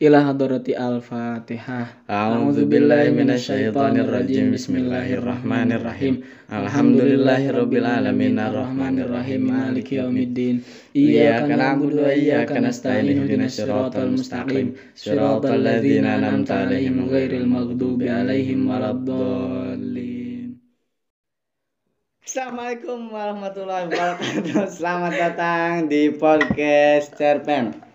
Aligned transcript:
ila 0.00 0.32
hadrati 0.32 0.72
al-fatihah 0.72 2.08
A'udzu 2.08 2.64
billahi 2.64 3.12
minasyaitonir 3.12 4.08
rajim. 4.08 4.48
Bismillahirrahmanirrahim. 4.56 6.24
Alhamdulillahirabbil 6.48 7.84
alamin 7.84 8.40
arrahmanir 8.40 9.12
rahim 9.12 9.52
maliki 9.52 10.00
yaumiddin. 10.00 10.64
Iyyaka 10.96 11.52
na'budu 11.52 12.00
wa 12.00 12.16
iyyaka 12.16 12.64
nasta'in 12.64 13.12
ihdinas 13.12 13.60
siratal 13.60 14.16
mustaqim. 14.16 14.72
Siratal 14.96 15.60
ladzina 15.60 16.16
an'amta 16.16 16.64
'alaihim 16.64 17.04
ghairil 17.04 17.44
maghdubi 17.44 18.08
'alaihim 18.08 18.72
waladdallin. 18.72 20.56
Assalamualaikum 22.24 23.12
warahmatullahi 23.12 23.92
wabarakatuh. 23.92 24.64
Selamat 24.80 25.12
datang 25.12 25.92
di 25.92 26.08
podcast 26.16 27.12
Cerpen. 27.20 27.89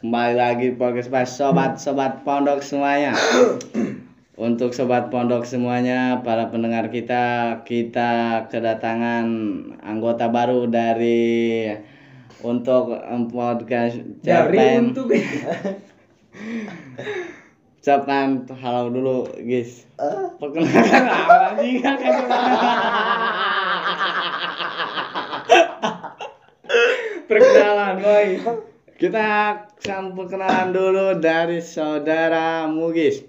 Kembali 0.00 0.32
lagi 0.32 0.72
Pas 1.12 1.28
sobat-sobat 1.28 2.24
pondok 2.24 2.64
semuanya. 2.64 3.12
Untuk 4.40 4.72
sobat 4.72 5.12
pondok 5.12 5.44
semuanya, 5.44 6.24
para 6.24 6.48
pendengar 6.48 6.88
kita, 6.88 7.60
kita 7.68 8.48
kedatangan 8.48 9.28
anggota 9.84 10.32
baru 10.32 10.64
dari 10.72 11.68
untuk 12.40 12.96
podcast 13.28 14.00
Cerpen. 14.24 14.96
Ucapkan 17.84 18.48
halo 18.56 18.88
dulu, 18.88 19.28
guys. 19.44 19.84
Perkenalkan. 20.40 21.04
Apa 21.28 21.60
kan 21.76 22.00
perkenalan 27.28 28.00
Kita 29.00 29.56
sambut 29.80 30.28
kenalan 30.28 30.76
dulu 30.76 31.16
dari 31.24 31.64
saudara 31.64 32.68
Mugis. 32.68 33.24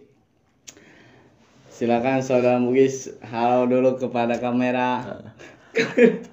Silakan 1.72 2.20
saudara 2.20 2.60
Mugis, 2.60 3.08
halo 3.24 3.72
dulu 3.72 3.96
kepada 3.96 4.36
kamera. 4.36 5.00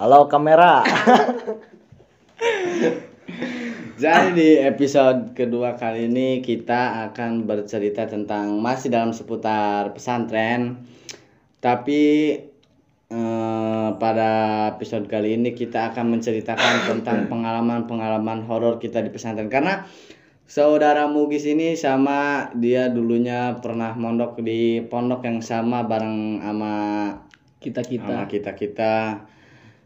Halo 0.00 0.32
kamera. 0.32 0.80
Jadi 4.00 4.28
di 4.32 4.50
episode 4.64 5.36
kedua 5.36 5.76
kali 5.76 6.08
ini 6.08 6.40
kita 6.40 7.12
akan 7.12 7.44
bercerita 7.44 8.08
tentang 8.08 8.64
masih 8.64 8.88
dalam 8.88 9.12
seputar 9.12 9.92
pesantren. 9.92 10.88
Tapi 11.60 12.32
eh, 13.08 13.88
pada 13.96 14.30
episode 14.76 15.08
kali 15.08 15.36
ini 15.36 15.52
kita 15.52 15.92
akan 15.92 16.16
menceritakan 16.16 16.74
tentang 16.92 17.28
pengalaman-pengalaman 17.32 18.44
horor 18.44 18.76
kita 18.80 19.00
di 19.04 19.10
pesantren. 19.12 19.48
Karena 19.48 19.84
saudara 20.48 21.08
Mugis 21.08 21.44
ini 21.48 21.76
sama 21.76 22.52
dia 22.56 22.88
dulunya 22.88 23.56
pernah 23.60 23.92
mondok 23.96 24.40
di 24.40 24.84
pondok 24.84 25.24
yang 25.24 25.40
sama 25.44 25.84
bareng 25.84 26.44
sama 26.44 26.72
kita 27.60 27.84
sama 27.84 27.90
kita 27.92 28.24
kita. 28.28 28.50
Kita 28.56 28.94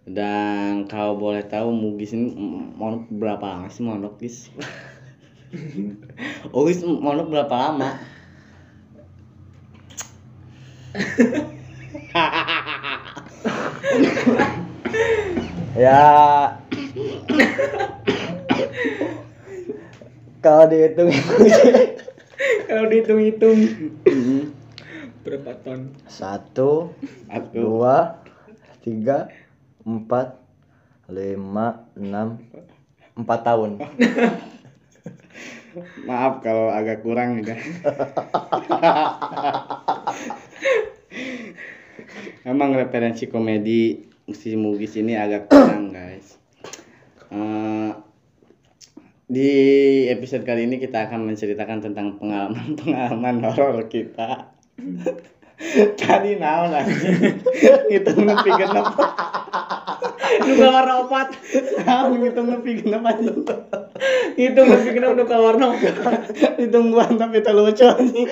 dan 0.03 0.91
kalau 0.91 1.15
boleh 1.15 1.47
tahu 1.47 1.71
Mugis 1.71 2.11
ini 2.11 2.35
mondok 2.75 3.07
berapa 3.11 3.45
lama 3.47 3.71
sih? 3.71 3.87
Mondok 3.87 4.19
guys 4.19 4.51
oh 6.55 6.65
guys 6.65 6.81
mondok 6.83 7.29
berapa 7.29 7.55
lama 7.55 8.01
Ya. 15.73 16.05
Kalau 20.43 20.65
dihitung 20.69 21.09
kalau 22.69 22.85
dihitung-hitung. 22.91 23.59
Berapa 25.23 25.55
ton? 25.63 25.95
Satu, 26.11 26.91
aku 27.31 27.55
dua, 27.55 28.19
tiga, 28.83 29.31
empat, 29.87 30.35
lima, 31.07 31.87
enam, 31.95 32.43
empat 33.15 33.41
tahun. 33.47 33.71
maaf 36.05 36.45
kalau 36.45 36.69
agak 36.69 37.01
kurang 37.01 37.41
ya 37.41 37.57
emang 42.43 42.75
referensi 42.75 43.29
komedi 43.29 44.07
si 44.31 44.55
Mugis 44.57 44.97
ini 44.99 45.19
agak 45.19 45.51
kurang 45.51 45.93
guys. 45.93 46.39
Eh, 47.33 47.91
di 49.33 49.51
episode 50.13 50.45
kali 50.45 50.69
ini 50.69 50.77
kita 50.77 51.09
akan 51.09 51.25
menceritakan 51.25 51.81
tentang 51.81 52.21
pengalaman-pengalaman 52.21 53.41
horor 53.49 53.89
kita. 53.89 54.53
Tadi 56.01 56.37
naon 56.43 56.75
anjing? 56.75 57.39
Ngitung 57.87 58.27
nepi 58.27 58.51
genep. 58.51 58.87
Duka 60.49 60.69
warna 60.69 60.95
opat. 61.07 61.29
Naon 61.87 62.19
ngitung 62.19 62.47
nepi 62.51 62.71
genep 62.83 63.03
anjing? 63.07 63.47
Itu 64.37 64.61
lebih 64.65 64.93
kenapa 64.99 65.15
duka 65.15 65.37
warna 65.39 65.73
opat. 65.73 66.35
Hitung 66.59 66.91
gua 66.91 67.07
tapi 67.07 67.41
itu 67.41 67.53
lucu 67.55 67.85
anjing 67.87 68.27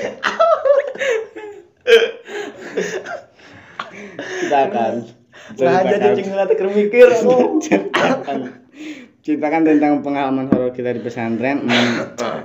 kita 4.21 4.59
akan 4.69 4.93
Nah 5.57 5.73
aja 5.73 5.89
ceritakan- 5.89 6.01
cacing 6.11 6.27
ngelatih 6.29 6.57
keur 6.57 6.69
mikir. 6.71 7.09
oh. 7.25 7.57
ceritakan 7.65 8.39
ceritakan 9.21 9.63
tentang 9.65 9.93
pengalaman 10.01 10.47
horor 10.47 10.71
kita 10.71 10.91
di 10.91 11.01
pesantren 11.01 11.63
Hmm. 11.63 12.45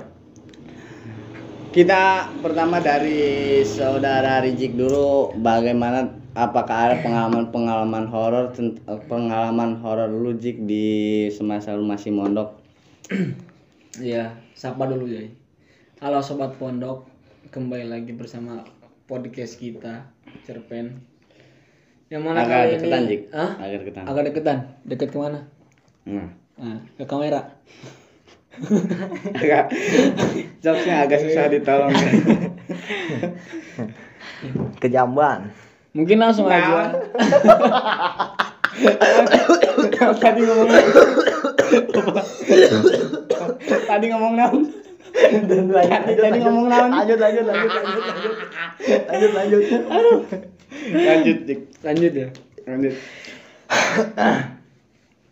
kita 1.70 2.02
pertama 2.40 2.80
dari 2.80 3.20
saudara 3.62 4.40
Rizik 4.40 4.72
dulu 4.74 5.36
bagaimana 5.36 6.08
apakah 6.32 6.88
ada 6.88 6.96
pengalaman-pengalaman 7.00 8.04
horor 8.06 8.52
pengalaman 9.06 9.76
horor 9.78 10.08
lu 10.08 10.32
Zik 10.34 10.56
di 10.62 10.88
semasa 11.28 11.72
lu 11.72 11.84
masih 11.84 12.12
mondok 12.12 12.56
ya 14.00 14.32
sapa 14.52 14.84
dulu 14.84 15.04
ya 15.06 15.28
halo 16.00 16.20
sobat 16.20 16.56
pondok 16.56 17.04
kembali 17.50 17.88
lagi 17.88 18.12
bersama 18.12 18.64
podcast 19.04 19.56
kita 19.56 20.08
cerpen 20.44 21.00
yang 22.06 22.22
mana 22.22 22.46
agak 22.46 22.54
kali 22.54 22.70
deketan 22.78 23.02
ini? 23.02 23.10
Zik 23.10 23.20
Hah? 23.34 23.50
agak 23.58 23.78
deketan. 23.82 24.04
Agak 24.06 24.22
deketan? 24.30 24.58
Deket 24.86 25.08
ke 25.10 25.18
mana 25.18 25.40
nah. 26.06 26.30
Nah, 26.56 26.80
ke 26.96 27.04
kamera. 27.04 27.52
Agak. 29.36 29.68
Jokesnya 30.64 31.04
agak 31.04 31.20
susah 31.20 31.52
ditolong. 31.52 31.92
Kejamban. 34.80 35.52
mungkin 35.92 36.16
langsung 36.20 36.48
aja. 36.48 36.92
Tadi 40.20 40.40
ngomong 40.44 40.68
tadi 43.88 44.04
ngomong 44.12 44.34
naon 44.36 44.68
tadi 45.16 46.38
ngomong 46.44 46.66
naon 46.68 46.90
Lanjut 46.92 47.18
lanjut 47.18 47.44
lanjut 47.48 47.70
lanjut 47.72 48.02
lanjut. 48.04 48.32
Lanjut 48.86 49.32
lanjut. 49.32 49.62
lanjut 50.92 51.38
dik. 51.48 51.60
Lanjut 51.82 52.12
ya. 52.12 52.28
Lanjut. 52.68 52.94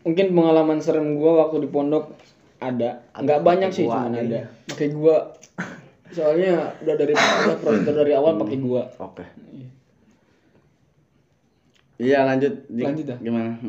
Mungkin 0.04 0.26
pengalaman 0.36 0.78
serem 0.80 1.16
gua 1.16 1.46
waktu 1.46 1.64
di 1.64 1.68
pondok 1.68 2.16
ada. 2.60 3.04
Nggak 3.16 3.40
banyak 3.44 3.70
sih 3.72 3.84
cuman 3.88 4.16
nih. 4.16 4.20
ada. 4.28 4.40
pakai 4.72 4.88
gua. 4.92 5.16
Soalnya 6.14 6.78
udah 6.84 6.94
dari 6.94 7.12
udah 7.16 7.56
prosedur 7.60 7.94
dari 8.04 8.12
awal 8.16 8.40
pakai 8.40 8.58
gua. 8.60 8.82
Oke. 9.00 9.24
iya. 12.00 12.24
Lanjut 12.24 12.68
dik. 12.72 12.84
Lanjut 12.84 13.04
dah. 13.08 13.18
gimana? 13.20 13.60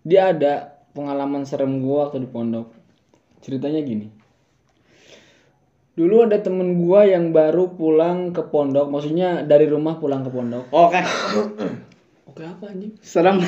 Dia 0.00 0.32
ada 0.32 0.80
pengalaman 0.96 1.44
serem 1.44 1.84
gua 1.84 2.08
waktu 2.08 2.24
di 2.24 2.28
pondok 2.30 2.79
ceritanya 3.40 3.80
gini. 3.84 4.08
Dulu 5.98 6.24
ada 6.24 6.40
temen 6.40 6.80
gua 6.80 7.04
yang 7.04 7.34
baru 7.34 7.76
pulang 7.76 8.32
ke 8.32 8.40
pondok 8.48 8.88
maksudnya 8.88 9.44
dari 9.44 9.68
rumah 9.68 10.00
pulang 10.00 10.24
ke 10.24 10.30
pondok. 10.32 10.64
Oke. 10.72 11.00
Oke 12.30 12.42
apa 12.46 12.64
anjing? 12.70 12.94
Serem. 13.02 13.42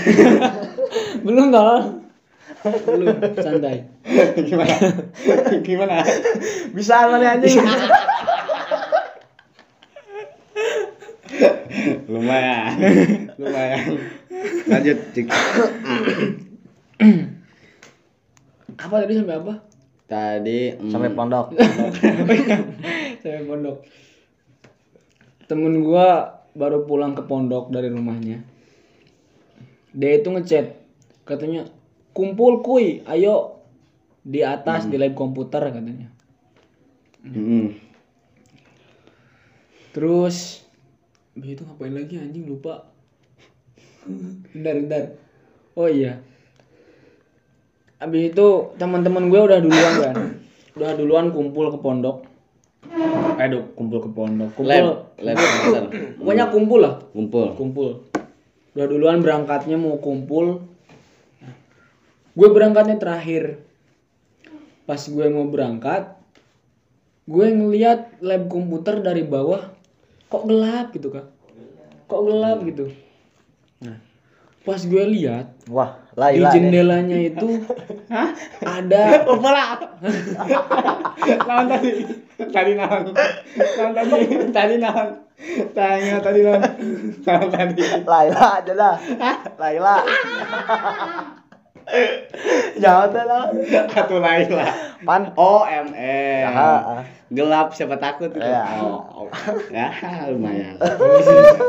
Belum 1.25 1.49
dong 1.55 2.03
belum 2.63 3.19
santai. 3.39 3.89
Gimana? 4.39 4.77
Gimana? 5.67 5.97
Bisa 6.75 7.11
mana 7.11 7.39
anjing? 7.39 7.59
lumayan. 12.07 12.73
Lumayan. 13.41 13.99
Lanjut 14.69 14.99
dik. 15.17 15.27
Apa 18.79 18.95
tadi 19.07 19.15
sampai 19.15 19.39
apa 19.39 19.55
tadi 20.07 20.77
mm, 20.77 20.91
Sampai 20.91 21.11
pondok. 21.15 21.55
sampai 23.23 23.45
pondok. 23.47 23.77
Temen 25.47 25.83
gua 25.85 26.41
baru 26.53 26.85
pulang 26.85 27.17
ke 27.17 27.23
pondok 27.25 27.71
dari 27.71 27.89
rumahnya. 27.89 28.43
Dia 29.93 30.19
itu 30.19 30.29
ngechat. 30.33 30.79
Katanya 31.27 31.69
kumpul 32.17 32.65
kuy. 32.65 33.05
Ayo 33.07 33.63
di 34.23 34.47
atas 34.47 34.87
di 34.87 34.97
lab 34.97 35.15
komputer 35.19 35.63
katanya. 35.71 36.09
Mm-mm. 37.23 37.79
terus 39.95 40.67
itu 41.39 41.63
ngapain 41.63 41.95
lagi 41.95 42.19
anjing? 42.19 42.51
Lupa. 42.51 42.91
Bentar 44.51 44.75
bentar. 44.75 45.05
Oh 45.79 45.87
iya 45.87 46.19
abis 48.03 48.35
itu 48.35 48.47
teman-teman 48.83 49.31
gue 49.31 49.41
udah 49.41 49.59
duluan 49.63 49.93
kan? 50.03 50.15
Udah 50.75 50.91
duluan 50.99 51.31
kumpul 51.31 51.71
ke 51.71 51.79
pondok. 51.79 52.27
Aduh 53.39 53.71
kumpul 53.79 54.03
ke 54.03 54.11
pondok. 54.11 54.51
Kumpul 54.59 54.67
lab 54.67 55.15
lab 55.23 55.39
pokoknya 56.19 56.51
kumpul 56.51 56.81
lah. 56.83 56.95
Kumpul. 57.15 57.55
Kumpul. 57.55 57.91
Udah 58.75 58.87
duluan 58.91 59.23
berangkatnya 59.23 59.79
mau 59.79 60.03
kumpul. 60.03 60.67
Gue 62.35 62.49
berangkatnya 62.51 62.99
terakhir. 62.99 63.63
Pas 64.83 64.99
gue 64.99 65.27
mau 65.31 65.47
berangkat 65.47 66.19
gue 67.23 67.47
ngeliat 67.55 68.19
lab 68.19 68.51
komputer 68.51 68.99
dari 68.99 69.23
bawah 69.23 69.71
kok 70.27 70.43
gelap 70.51 70.91
gitu 70.91 71.15
kak. 71.15 71.31
Kok 72.11 72.23
gelap 72.27 72.67
gitu. 72.67 72.91
Nah 73.79 74.12
pas 74.63 74.79
gue 74.79 75.05
lihat 75.19 75.47
Wah, 75.67 75.99
di 76.15 76.19
Laila. 76.19 76.47
nih. 76.47 76.55
jendelanya 76.55 77.19
itu 77.19 77.49
ada 78.63 79.27
oh 79.27 79.39
malah 79.43 79.75
lawan 81.51 81.67
tadi 81.67 81.91
tadi 82.51 82.73
naon 82.79 83.11
lawan 83.79 83.93
tadi 83.95 84.27
tadi 84.55 84.75
naon 84.79 85.09
tanya 85.75 86.23
tadi 86.23 86.41
naon 86.47 86.63
lawan 87.27 87.49
tadi 87.51 87.75
Laila 88.07 88.63
aja 88.63 88.73
dah. 88.75 88.97
Laila. 89.59 89.97
Jawab 92.79 93.11
dah 93.11 93.25
lah. 93.27 93.45
satu 93.91 94.23
Laila 94.23 94.65
Pan. 95.03 95.35
O 95.35 95.67
M 95.67 95.91
E 95.99 96.47
gelap 97.33 97.73
siapa 97.73 97.97
takut 97.97 98.29
gitu. 98.29 98.45
Ya. 98.45 98.85
oh, 98.85 99.25
oh. 99.25 99.29
ya 99.73 99.89
lumayan 100.29 100.77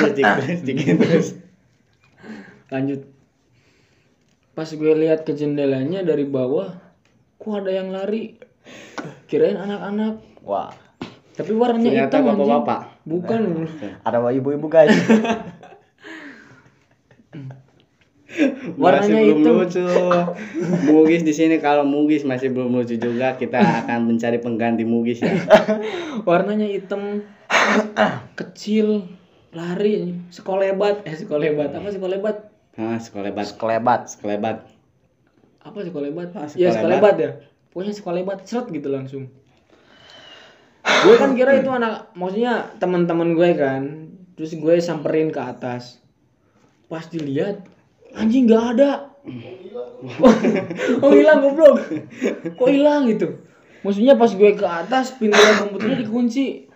terus 0.00 0.16
terus 0.16 0.60
dik, 0.64 0.78
terus 0.96 1.28
lanjut. 2.72 3.00
Pas 4.56 4.68
gue 4.68 4.94
lihat 4.96 5.22
ke 5.22 5.32
jendelanya 5.36 6.02
dari 6.02 6.24
bawah 6.26 6.80
kok 7.36 7.54
ada 7.54 7.70
yang 7.70 7.92
lari? 7.92 8.36
Kirain 9.30 9.56
anak-anak. 9.56 10.20
Wah, 10.44 10.72
tapi 11.40 11.56
warnanya 11.56 12.10
ternyata 12.10 12.16
hitam 12.20 12.36
bapak-bapak. 12.36 12.80
bukan. 13.08 13.40
Ada 14.06 14.18
ibu-ibu 14.36 14.66
guys. 14.68 14.92
Warnanya 18.78 19.20
masih 19.20 19.34
belum 19.40 19.40
hitam. 19.40 19.56
lucu. 19.58 19.84
Mugis 20.86 21.22
di 21.26 21.34
sini 21.34 21.58
kalau 21.58 21.82
Mugis 21.82 22.22
masih 22.22 22.52
belum 22.52 22.76
lucu 22.76 22.96
juga. 23.00 23.34
Kita 23.40 23.58
akan 23.58 24.06
mencari 24.06 24.38
pengganti 24.38 24.84
Mugis 24.86 25.24
ya. 25.24 25.34
Warnanya 26.28 26.68
hitam. 26.68 27.24
Kecil 28.38 29.08
lari 29.50 30.14
sekolebat 30.28 31.02
eh 31.02 31.14
sekolebat 31.14 31.70
apa 31.72 31.88
sekolebat 31.88 32.36
ah 32.76 32.96
sekolebat 32.96 33.46
Kelebat. 33.52 34.00
sekolebat 34.06 34.56
apa 35.60 35.78
sekolebat 35.82 36.28
Ah, 36.32 36.46
ya 36.48 36.70
sekolebat. 36.70 36.74
sekolebat 36.74 37.14
ya. 37.16 37.30
Pokoknya 37.68 37.92
sekolebat 37.92 38.38
seret 38.42 38.66
gitu 38.68 38.88
langsung. 38.88 39.28
Gue 41.04 41.14
kan 41.14 41.34
kira 41.34 41.54
itu 41.54 41.68
anak 41.68 42.10
maksudnya 42.12 42.72
teman-teman 42.78 43.34
gue 43.34 43.50
kan 43.52 43.82
terus 44.34 44.54
gue 44.54 44.74
samperin 44.78 45.28
ke 45.28 45.38
atas. 45.38 46.00
Pas 46.86 47.04
dilihat 47.04 47.60
anjing 48.12 48.46
nggak 48.46 48.64
ada. 48.74 48.90
Oh 51.04 51.12
hilang 51.12 51.44
goblok? 51.44 51.76
Kok 52.56 52.66
hilang 52.66 53.04
gitu? 53.06 53.36
Maksudnya 53.80 54.16
pas 54.16 54.30
gue 54.30 54.50
ke 54.50 54.64
atas 54.64 55.12
pintu 55.12 55.36
komputernya 55.36 56.00
dikunci 56.00 56.69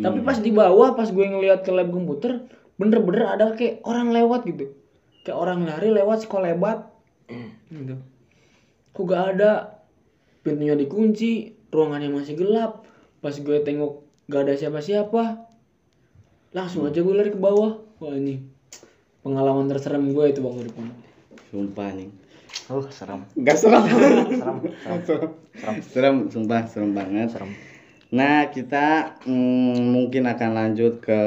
tapi 0.00 0.18
pas 0.24 0.38
di 0.40 0.50
bawah 0.50 0.96
pas 0.96 1.08
gue 1.08 1.26
ngeliat 1.26 1.60
ke 1.62 1.70
lab 1.70 1.92
komputer 1.92 2.48
bener-bener 2.80 3.36
ada 3.36 3.52
kayak 3.52 3.84
orang 3.84 4.10
lewat 4.10 4.48
gitu. 4.48 4.72
Kayak 5.22 5.36
orang 5.36 5.68
lari 5.68 5.88
lewat 5.92 6.24
sekolebat 6.24 6.88
gitu. 7.68 8.00
Kok 8.96 9.04
gak 9.04 9.24
ada? 9.36 9.84
Pintunya 10.40 10.72
dikunci 10.72 11.52
ruangannya 11.68 12.08
masih 12.08 12.40
gelap. 12.40 12.88
Pas 13.20 13.36
gue 13.36 13.58
tengok 13.60 14.00
gak 14.32 14.48
ada 14.48 14.54
siapa-siapa 14.56 15.46
langsung 16.50 16.88
aja 16.88 16.98
gue 17.04 17.14
lari 17.14 17.30
ke 17.30 17.38
bawah. 17.38 17.78
Wah 18.00 18.16
ini 18.16 18.40
pengalaman 19.20 19.68
terserem 19.68 20.16
gue 20.16 20.24
itu 20.32 20.40
waktu 20.40 20.66
di 20.66 20.72
pondok. 20.72 20.98
Sumpah 21.52 21.92
nih 21.92 22.10
Uh, 22.70 22.86
serem. 22.90 23.26
Gak 23.42 23.58
serem. 23.58 23.82
Serem. 24.30 24.56
serem. 25.02 25.30
Serem 25.82 26.16
sumpah 26.30 26.66
serem 26.70 26.94
banget. 26.94 27.34
Serem. 27.34 27.50
Nah 28.10 28.50
kita 28.50 29.18
mm, 29.22 29.94
mungkin 29.94 30.26
akan 30.26 30.50
lanjut 30.54 30.98
ke 30.98 31.22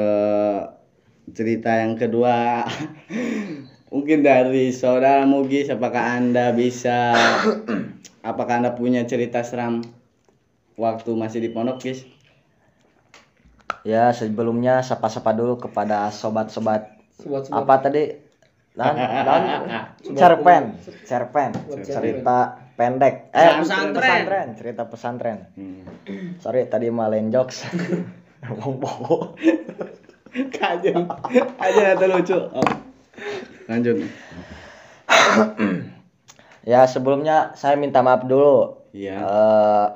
cerita 1.32 1.80
yang 1.80 1.96
kedua. 1.96 2.64
Mungkin 3.94 4.26
dari 4.26 4.74
saudara 4.74 5.22
Mugis 5.22 5.70
apakah 5.70 6.18
anda 6.18 6.50
bisa 6.50 7.14
apakah 8.26 8.58
anda 8.58 8.74
punya 8.74 9.06
cerita 9.06 9.46
seram 9.46 9.86
waktu 10.74 11.14
masih 11.14 11.38
di 11.38 11.54
pondok 11.54 11.78
guys 11.78 12.02
Ya, 13.84 14.16
sebelumnya 14.16 14.80
sapa-sapa 14.80 15.36
dulu 15.36 15.60
kepada 15.60 16.08
sobat-sobat. 16.08 16.88
Apa 17.52 17.84
tadi? 17.84 18.16
Dan, 18.72 18.96
dan? 18.96 19.42
Cerpen, 20.18 20.80
cerpen, 21.04 21.52
cerita 21.84 22.63
pendek. 22.74 23.30
Eh, 23.30 23.50
Pesantren. 23.58 24.48
cerita 24.54 24.82
pesantren. 24.84 25.38
hmm. 25.54 26.38
Sorry 26.38 26.66
tadi 26.66 26.90
malen 26.90 27.30
jokes. 27.30 27.64
Ngomong 28.44 28.76
bohong. 28.76 29.24
kajian 30.34 31.06
kajian 31.54 31.94
atau 31.94 32.06
lucu 32.10 32.34
oh. 32.34 32.66
lanjut 33.70 34.02
Ya, 36.64 36.88
sebelumnya 36.88 37.52
saya 37.54 37.76
minta 37.76 38.00
maaf 38.00 38.24
dulu. 38.24 38.82
iya 38.90 39.20
Eh, 39.20 39.86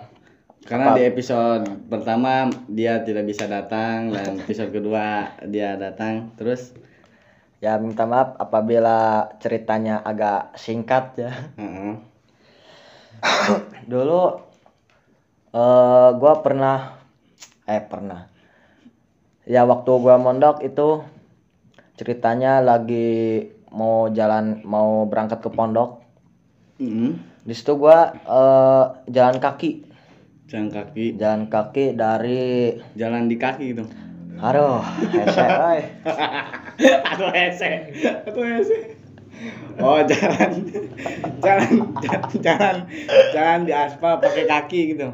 Karena 0.62 0.92
Apa? 0.92 1.00
di 1.00 1.08
episode 1.08 1.64
pertama 1.88 2.46
dia 2.68 3.00
tidak 3.00 3.24
bisa 3.24 3.48
datang 3.48 4.12
dan 4.12 4.36
episode 4.44 4.68
kedua 4.68 5.32
dia 5.42 5.74
datang 5.74 6.36
terus 6.36 6.76
ya 7.58 7.80
minta 7.80 8.04
maaf 8.04 8.36
apabila 8.36 9.26
ceritanya 9.40 9.98
agak 9.98 10.54
singkat 10.54 11.16
ya. 11.18 11.32
heeh. 11.56 11.92
Dulu 13.90 14.22
eh 15.54 16.10
gua 16.16 16.32
pernah 16.44 16.98
eh 17.64 17.82
pernah. 17.82 18.28
Ya 19.48 19.64
waktu 19.64 19.90
gua 19.98 20.20
mondok 20.20 20.60
itu 20.64 21.02
ceritanya 21.98 22.60
lagi 22.60 23.48
mau 23.72 24.08
jalan 24.12 24.62
mau 24.64 25.06
berangkat 25.08 25.40
ke 25.40 25.50
pondok. 25.52 26.04
Mm-mm. 26.78 27.18
Di 27.42 27.54
situ 27.56 27.74
gua 27.80 28.12
eh 28.14 28.84
jalan 29.08 29.40
kaki, 29.40 29.88
jalan 30.48 30.72
kaki 30.72 31.06
jalan 31.20 31.42
kaki 31.52 31.84
dari 31.92 32.72
jalan 32.96 33.28
di 33.28 33.36
kaki 33.36 33.76
gitu 33.76 33.84
aduh, 34.48 34.80
hese 35.12 35.46
atau 37.04 37.28
hese 37.34 37.70
atau 38.22 38.42
hese 38.46 38.97
oh 39.78 40.00
jalan. 40.06 40.52
Jalan 41.38 41.70
jalan 42.02 42.30
jalan, 42.42 42.76
jalan 43.34 43.60
di 43.64 43.72
aspal 43.72 44.18
pakai 44.18 44.44
kaki 44.46 44.80
gitu. 44.94 45.08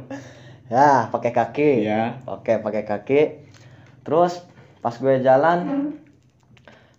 Ya, 0.73 1.09
pakai 1.13 1.31
kaki. 1.31 1.85
ya 1.85 2.19
Oke, 2.25 2.57
pakai 2.59 2.83
kaki. 2.89 3.21
Terus 4.05 4.41
pas 4.81 4.97
gue 4.97 5.21
jalan 5.21 5.93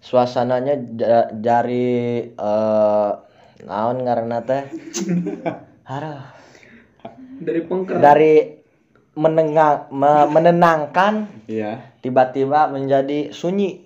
suasananya 0.01 0.77
da- 0.77 1.29
dari 1.34 2.29
eh 2.29 3.12
naon 3.65 3.98
ngaranna 4.05 4.46
teh? 4.46 4.63
Aduh, 5.94 6.22
dari 7.41 7.62
pengker 7.65 7.98
dari 8.01 8.34
menengang 9.15 9.88
me- 9.96 10.27
menenangkan 10.29 11.29
iya. 11.48 11.94
tiba-tiba 12.03 12.67
menjadi 12.67 13.32
sunyi, 13.32 13.85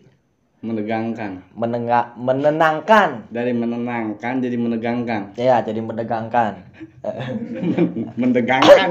menegangkan. 0.59 1.39
Menenga, 1.55 2.11
menenangkan. 2.19 3.31
dari 3.31 3.55
menenangkan 3.55 4.43
jadi 4.43 4.57
menegangkan. 4.59 5.21
Ya, 5.39 5.63
jadi 5.63 5.79
menegangkan. 5.79 6.67
mendegangkan. 8.19 8.89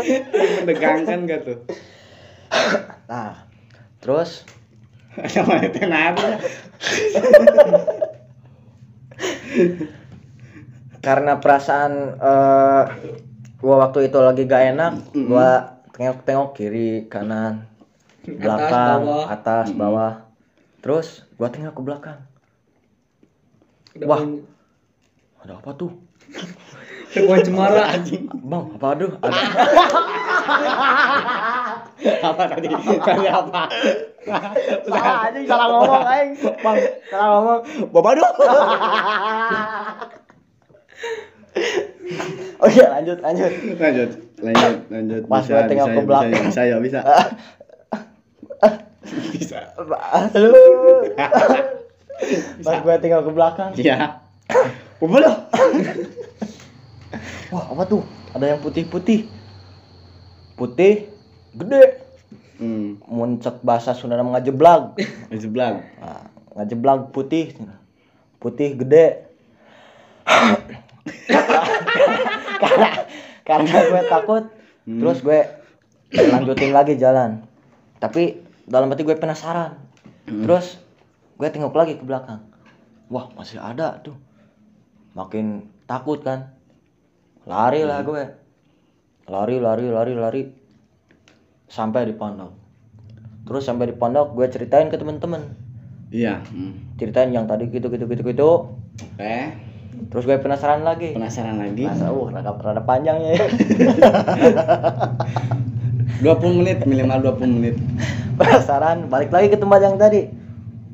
Mendegangkan 0.64 1.18
gak 1.28 1.40
tuh? 1.44 1.58
Nah, 3.08 3.44
terus? 4.00 4.48
Sama 5.28 5.60
itu 5.60 5.84
nada. 5.84 6.40
Karena 11.04 11.36
perasaan 11.36 11.92
eh 12.16 12.84
gua 13.60 13.74
waktu 13.88 14.08
itu 14.08 14.18
lagi 14.18 14.48
gak 14.48 14.64
enak 14.72 14.92
gua 15.28 15.78
tengok-tengok 15.92 16.48
kiri 16.56 17.06
kanan 17.12 17.68
belakang 18.24 19.04
bawah. 19.04 19.26
atas 19.28 19.66
bawah 19.76 20.12
terus 20.82 21.06
gua 21.34 21.46
tengok 21.46 21.72
ke 21.72 21.82
belakang 21.82 22.18
Udah 23.94 24.06
Wah. 24.06 24.18
pun- 24.20 24.44
ada 25.40 25.54
apa 25.56 25.70
tuh 25.74 25.92
Pohon 27.12 27.38
cemara. 27.38 27.92
Bang, 28.48 28.72
apa 28.72 28.86
aduh? 28.90 29.12
Ada. 29.20 29.36
apa 32.24 32.42
tadi 32.56 32.66
tadi 32.72 33.26
apa 33.28 33.62
Salah 34.82 35.28
anjing 35.28 35.44
salah 35.44 35.66
ngomong 35.68 36.04
aing. 36.08 36.30
Bang, 36.56 36.76
salah 37.06 37.28
ngomong. 37.36 37.60
babaduh 37.90 38.32
Oh 42.56 42.68
iya, 42.70 42.86
lanjut, 42.90 43.18
lanjut. 43.20 43.52
lanjut 43.76 44.10
lanjut 44.40 44.76
lanjut 44.88 45.22
Pas 45.28 45.44
gua 45.44 45.62
tengok 45.66 45.88
ke 45.90 46.00
belakang. 46.02 46.42
bisa 46.48 46.62
ya 46.64 46.76
bisa 46.78 47.00
bisa 49.32 49.58
Aduh. 49.76 51.12
Pas 52.62 52.76
gue 52.78 52.94
tinggal 53.02 53.26
ke 53.26 53.30
belakang. 53.34 53.70
ya 53.76 54.22
babaduh 55.02 55.34
Wah, 57.52 57.68
apa 57.68 57.84
tuh? 57.84 58.00
Ada 58.32 58.56
yang 58.56 58.64
putih-putih. 58.64 59.28
Putih, 60.56 61.12
gede. 61.52 62.00
hmm 62.56 63.04
Muncak 63.04 63.60
bahasa 63.60 63.92
Sunda 63.92 64.16
nama 64.16 64.40
ngajeblag. 64.40 64.96
jeblang 65.28 65.84
Nah, 66.00 66.32
ngajeblag 66.56 67.12
putih. 67.12 67.52
Putih 68.40 68.80
gede. 68.80 69.28
karena 72.62 72.88
karena 73.42 73.76
gue 73.90 74.02
takut 74.08 74.44
Hmm. 74.82 74.98
terus 74.98 75.22
gue 75.22 75.46
lanjutin 76.10 76.74
lagi 76.74 76.98
jalan 76.98 77.46
tapi 78.02 78.42
dalam 78.66 78.90
hati 78.90 79.02
gue 79.02 79.16
penasaran. 79.18 79.90
Hmm. 80.22 80.46
terus 80.46 80.78
gue 81.34 81.48
tengok 81.50 81.74
lagi 81.74 81.98
ke 81.98 82.04
belakang. 82.06 82.46
Wah 83.10 83.26
masih 83.34 83.58
ada 83.58 83.98
tuh. 84.00 84.14
Makin 85.18 85.66
takut 85.90 86.22
kan. 86.22 86.54
Lari 87.44 87.82
lah 87.82 88.06
gue. 88.06 88.22
Lari 89.26 89.58
lari 89.58 89.86
lari 89.90 90.12
lari. 90.14 90.42
Sampai 91.66 92.06
di 92.06 92.14
pondok. 92.14 92.54
Terus 93.42 93.66
sampai 93.66 93.90
di 93.90 93.94
pondok 93.98 94.38
gue 94.38 94.46
ceritain 94.46 94.86
ke 94.86 94.94
temen-temen. 94.94 95.42
Iya 96.12 96.44
hmm. 96.44 97.00
ceritain 97.00 97.32
yang 97.32 97.48
tadi 97.50 97.66
gitu 97.66 97.90
gitu 97.90 98.06
gitu 98.06 98.22
gitu. 98.22 98.50
Oke. 99.18 99.36
Terus 100.08 100.24
gue 100.24 100.38
penasaran 100.38 100.86
lagi. 100.86 101.18
Penasaran 101.18 101.58
lagi. 101.58 101.90
Masa, 101.90 102.14
uh, 102.14 102.30
rada, 102.30 102.54
rada 102.54 102.82
panjangnya 102.86 103.36
ya 103.36 103.46
20 106.22 106.58
menit 106.62 106.78
minimal 106.86 107.18
20 107.34 107.56
menit. 107.58 107.76
Penasaran 108.38 109.10
balik 109.10 109.28
lagi 109.28 109.50
ke 109.50 109.58
tempat 109.58 109.82
yang 109.82 109.98
tadi. 109.98 110.30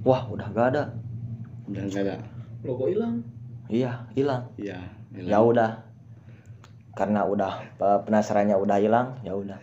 Wah 0.03 0.25
udah 0.27 0.49
gak 0.51 0.67
ada. 0.73 0.83
Udah 1.69 1.83
enggak 1.85 2.03
ada. 2.03 2.17
Logo 2.65 2.89
hilang. 2.89 3.23
iya 3.69 4.09
hilang. 4.17 4.49
Iya 4.57 4.81
ya 5.13 5.39
udah. 5.39 5.85
Karena 6.97 7.23
udah 7.23 7.77
pe- 7.77 8.01
penasarannya 8.09 8.57
udah 8.57 8.77
hilang 8.81 9.07
ya 9.21 9.37
udah. 9.37 9.61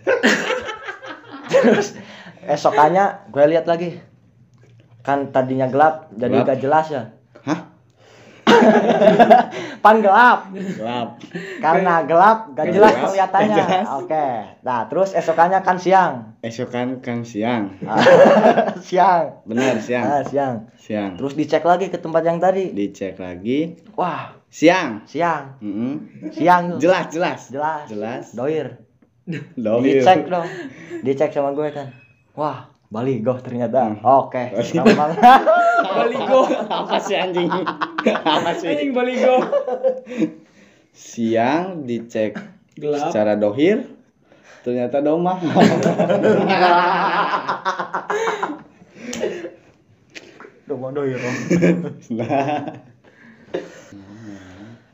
Terus 1.51 1.97
esokannya 2.45 3.33
gue 3.33 3.45
lihat 3.49 3.65
lagi. 3.65 3.97
Kan 5.01 5.29
tadinya 5.29 5.65
gelap 5.65 6.13
jadi 6.13 6.41
Gelap. 6.41 6.47
gak 6.47 6.59
jelas 6.61 6.85
ya. 6.87 7.03
Hah 7.41 7.73
pan 9.83 9.97
gelap. 10.03 10.49
Gelap. 10.51 11.09
Karena 11.59 11.93
gelap 12.05 12.39
gak 12.53 12.67
jelas 12.71 12.93
kelihatannya. 12.95 13.65
Oke. 14.03 14.27
Nah 14.61 14.79
terus 14.91 15.15
esokannya 15.15 15.59
kan 15.63 15.77
siang. 15.81 16.37
Esokan 16.45 17.01
kan 17.01 17.25
siang. 17.25 17.73
Siang. 18.87 19.47
Benar 19.49 19.77
ah, 19.77 19.81
siang. 19.81 20.05
Siang. 20.29 20.55
Siang 20.77 21.11
terus 21.17 21.33
dicek 21.33 21.65
lagi 21.65 21.89
ke 21.89 21.97
tempat 21.97 22.21
yang 22.21 22.37
tadi. 22.37 22.69
Dicek 22.69 23.17
lagi. 23.17 23.79
Wah. 23.97 24.35
Siang. 24.51 25.03
Siang. 25.09 25.59
Mm-mm. 25.59 25.93
siang. 26.31 26.77
Tuh 26.77 26.85
jelas 26.85 27.05
jelas. 27.11 27.39
Jelas. 27.49 27.85
Jelas. 27.89 28.25
Doir. 28.37 28.83
Dohir. 29.57 30.05
dicek 30.05 30.29
dong. 30.29 30.47
Dicek 31.01 31.33
sama 31.33 31.57
gue 31.57 31.69
kan. 31.73 31.89
Wah 32.37 32.74
baligo 32.89 33.33
ternyata. 33.41 33.93
Hmm. 33.93 34.01
oke. 34.01 34.43
Gampang 34.73 35.11
Baligo. 35.95 36.41
apa 36.49 36.97
sih 37.01 37.15
anjing? 37.17 37.49
Apa 38.05 38.51
sih? 38.57 38.67
Anjing 38.73 38.91
baligo. 38.93 39.41
siang 40.95 41.83
dicek 41.83 42.39
Gelap. 42.79 43.11
secara 43.11 43.35
dohir 43.35 43.83
ternyata 44.63 45.03
domah. 45.03 45.37
Domong 50.65 50.97
doir 50.97 51.21
nah. 52.09 52.73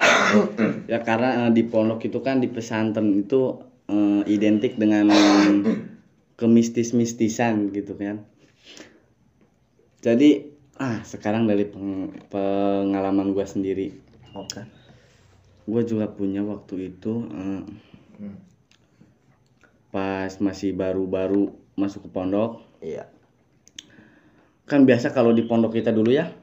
Ya 0.92 1.00
karena 1.00 1.48
eh, 1.48 1.52
di 1.56 1.64
pondok 1.64 2.04
itu 2.04 2.20
kan 2.20 2.44
di 2.44 2.52
pesantren 2.52 3.24
itu 3.24 3.56
eh, 3.88 4.22
identik 4.28 4.76
dengan 4.76 5.08
kemistis-mistisan 6.42 7.70
gitu 7.70 7.94
kan. 7.94 8.26
Jadi 10.02 10.50
ah 10.82 11.06
sekarang 11.06 11.46
dari 11.46 11.70
peng- 11.70 12.18
pengalaman 12.34 13.30
gua 13.38 13.46
sendiri. 13.46 13.94
Oke. 14.34 14.66
Gue 15.70 15.86
juga 15.86 16.10
punya 16.10 16.42
waktu 16.42 16.90
itu 16.90 17.30
eh, 17.30 17.62
pas 19.94 20.34
masih 20.42 20.74
baru-baru 20.74 21.54
masuk 21.78 22.10
ke 22.10 22.10
pondok. 22.10 22.66
Iya. 22.82 23.06
Kan 24.66 24.90
biasa 24.90 25.14
kalau 25.14 25.38
di 25.38 25.46
pondok 25.46 25.78
kita 25.78 25.94
dulu 25.94 26.10
ya 26.10 26.34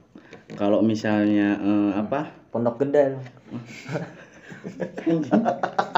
kalau 0.54 0.86
misalnya 0.86 1.58
eh, 1.58 1.90
apa? 1.98 2.30
Pondok 2.54 2.86
gede 2.86 3.18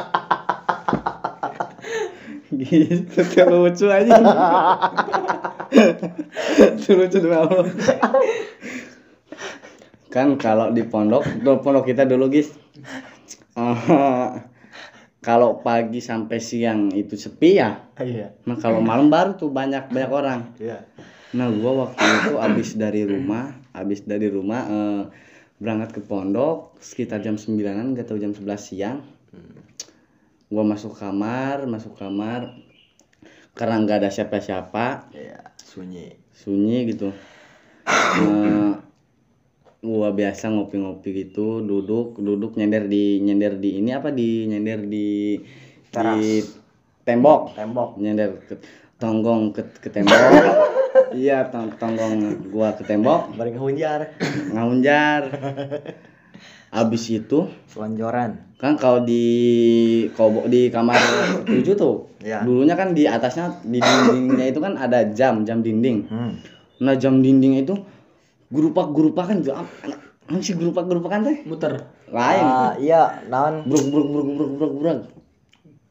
gitu 2.54 3.22
lucu 3.46 3.86
aja. 3.86 4.18
Lucu 6.58 6.90
lucu 6.98 7.18
dulu 7.22 7.62
kan 10.10 10.34
kalau 10.42 10.74
di 10.74 10.82
pondok 10.82 11.22
di 11.22 11.46
pondok 11.46 11.86
kita 11.86 12.02
dulu 12.02 12.26
guys 12.26 12.50
eh, 13.54 14.28
kalau 15.22 15.62
pagi 15.62 16.02
sampai 16.02 16.42
siang 16.42 16.90
itu 16.90 17.14
sepi 17.14 17.62
ya 17.62 17.86
iya. 18.02 18.34
nah 18.42 18.58
kalau 18.58 18.82
malam 18.82 19.06
baru 19.06 19.38
tuh 19.38 19.54
banyak 19.54 19.86
banyak 19.94 20.10
orang. 20.10 20.40
Iya. 20.58 20.82
Nah, 21.30 21.46
gua 21.46 21.86
waktu 21.86 22.02
itu 22.02 22.32
abis 22.42 22.74
dari 22.74 23.06
rumah, 23.06 23.54
abis 23.70 24.02
dari 24.02 24.26
rumah 24.26 24.66
eh, 24.66 25.02
berangkat 25.62 25.94
ke 25.94 26.00
pondok 26.02 26.74
sekitar 26.82 27.22
jam 27.22 27.38
9-an, 27.38 27.94
gak 27.94 28.10
tahu 28.10 28.18
jam 28.18 28.34
11 28.34 28.58
siang. 28.58 28.98
Gua 30.50 30.66
masuk 30.66 30.98
kamar, 30.98 31.62
masuk 31.70 31.94
kamar 31.94 32.58
karena 33.54 33.82
nggak 33.82 33.98
ada 34.02 34.10
siapa-siapa, 34.10 35.10
iya 35.14 35.54
sunyi. 35.62 36.16
Sunyi 36.34 36.90
gitu. 36.90 37.14
Eh, 38.18 38.72
gua 39.80 40.10
biasa 40.10 40.50
ngopi-ngopi 40.50 41.08
gitu, 41.14 41.62
duduk, 41.62 42.18
duduk 42.18 42.58
nyender 42.58 42.90
di 42.90 43.22
nyender 43.22 43.62
di 43.62 43.78
ini 43.78 43.94
apa 43.94 44.10
di 44.10 44.50
nyender 44.50 44.90
di 44.90 45.38
Teras. 45.94 46.18
di 46.18 46.42
tembok. 47.06 47.54
Tembok. 47.54 47.90
Nyender 48.02 48.42
ke 48.42 48.54
tonggong 48.98 49.54
ke, 49.54 49.62
ke 49.78 49.88
tembok. 49.88 50.18
Iya 51.14 51.46
tong- 51.54 51.74
tonggong 51.78 52.50
gua 52.50 52.74
ke 52.74 52.82
tembok. 52.82 53.34
Bareng 53.38 53.54
hunjar 53.58 54.10
ngaunjar 54.50 55.22
abis 56.70 57.10
itu 57.10 57.50
selonjoran 57.66 58.38
kan 58.56 58.78
kalau 58.78 59.02
di 59.02 59.24
kobo 60.14 60.46
di 60.46 60.70
kamar 60.70 60.94
tujuh 61.50 61.74
tuh 61.74 61.96
Iya. 62.20 62.44
dulunya 62.44 62.76
kan 62.76 62.92
di 62.92 63.08
atasnya 63.08 63.64
di 63.64 63.80
dindingnya 63.80 64.52
itu 64.52 64.60
kan 64.60 64.76
ada 64.76 65.08
jam 65.08 65.40
jam 65.42 65.64
dinding 65.64 66.04
hmm. 66.04 66.32
nah 66.84 66.92
jam 66.92 67.24
dinding 67.24 67.64
itu 67.64 67.72
gerupak 68.52 68.92
gerupakan 68.92 69.36
jam 69.40 69.64
apa 69.64 70.38
sih 70.44 70.52
gerupak 70.54 70.84
gerupakan 70.86 71.24
teh 71.24 71.42
Muter. 71.48 71.90
lain 72.12 72.44
Ah, 72.44 72.76
iya 72.76 73.24
naon 73.26 73.64
bruk 73.64 73.88
bruk 73.88 74.06
bruk 74.12 74.28
bruk 74.36 74.50
bruk 74.60 74.72
bruk 74.78 75.00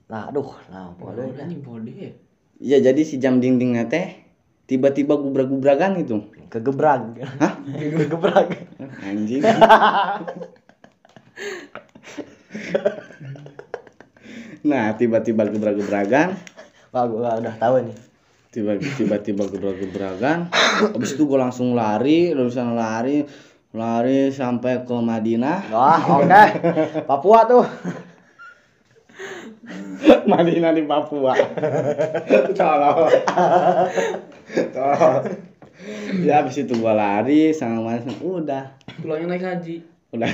nah 0.06 0.30
aduh 0.30 0.54
nah 0.70 0.94
boleh 0.96 1.34
Anjing 1.34 1.62
bode. 1.66 2.14
Iya 2.60 2.78
jadi 2.82 3.02
si 3.02 3.18
jam 3.18 3.42
dindingnya 3.42 3.90
teh 3.90 4.22
tiba-tiba 4.70 5.18
gubrak-gubrakan 5.18 5.98
gitu. 6.06 6.30
kegebrag 6.54 7.18
Hah? 7.42 7.58
kegebrag 7.98 8.70
Anjing. 9.02 9.42
nah 14.66 14.94
tiba-tiba 14.96 15.48
gebrak-gebrakan 15.48 16.36
wah 16.92 17.06
gua 17.08 17.40
udah 17.40 17.56
tahu 17.56 17.88
nih 17.88 17.98
tiba 18.50 18.76
tiba-tiba 18.76 19.46
gebrak-gebrakan 19.48 20.50
habis 20.96 21.14
itu 21.16 21.24
gue 21.24 21.40
langsung 21.40 21.78
lari 21.78 22.34
langsung 22.34 22.74
lari 22.76 23.24
lari 23.70 24.34
sampai 24.34 24.82
ke 24.82 24.96
Madinah. 24.98 25.70
Wah 25.70 26.02
oke. 26.02 26.44
Papua 27.06 27.46
tuh. 27.46 27.66
Madinah 30.26 30.74
di 30.74 30.84
Papua. 30.90 31.38
Tolong. 32.58 33.14
Tolong. 34.74 35.22
Ya 36.26 36.42
habis 36.42 36.58
itu 36.58 36.74
gue 36.74 36.94
lari 36.94 37.54
sama 37.54 37.94
mas 37.94 38.06
udah. 38.18 38.74
Pulangnya 39.06 39.38
naik 39.38 39.46
haji. 39.46 39.86
Udah. 40.10 40.32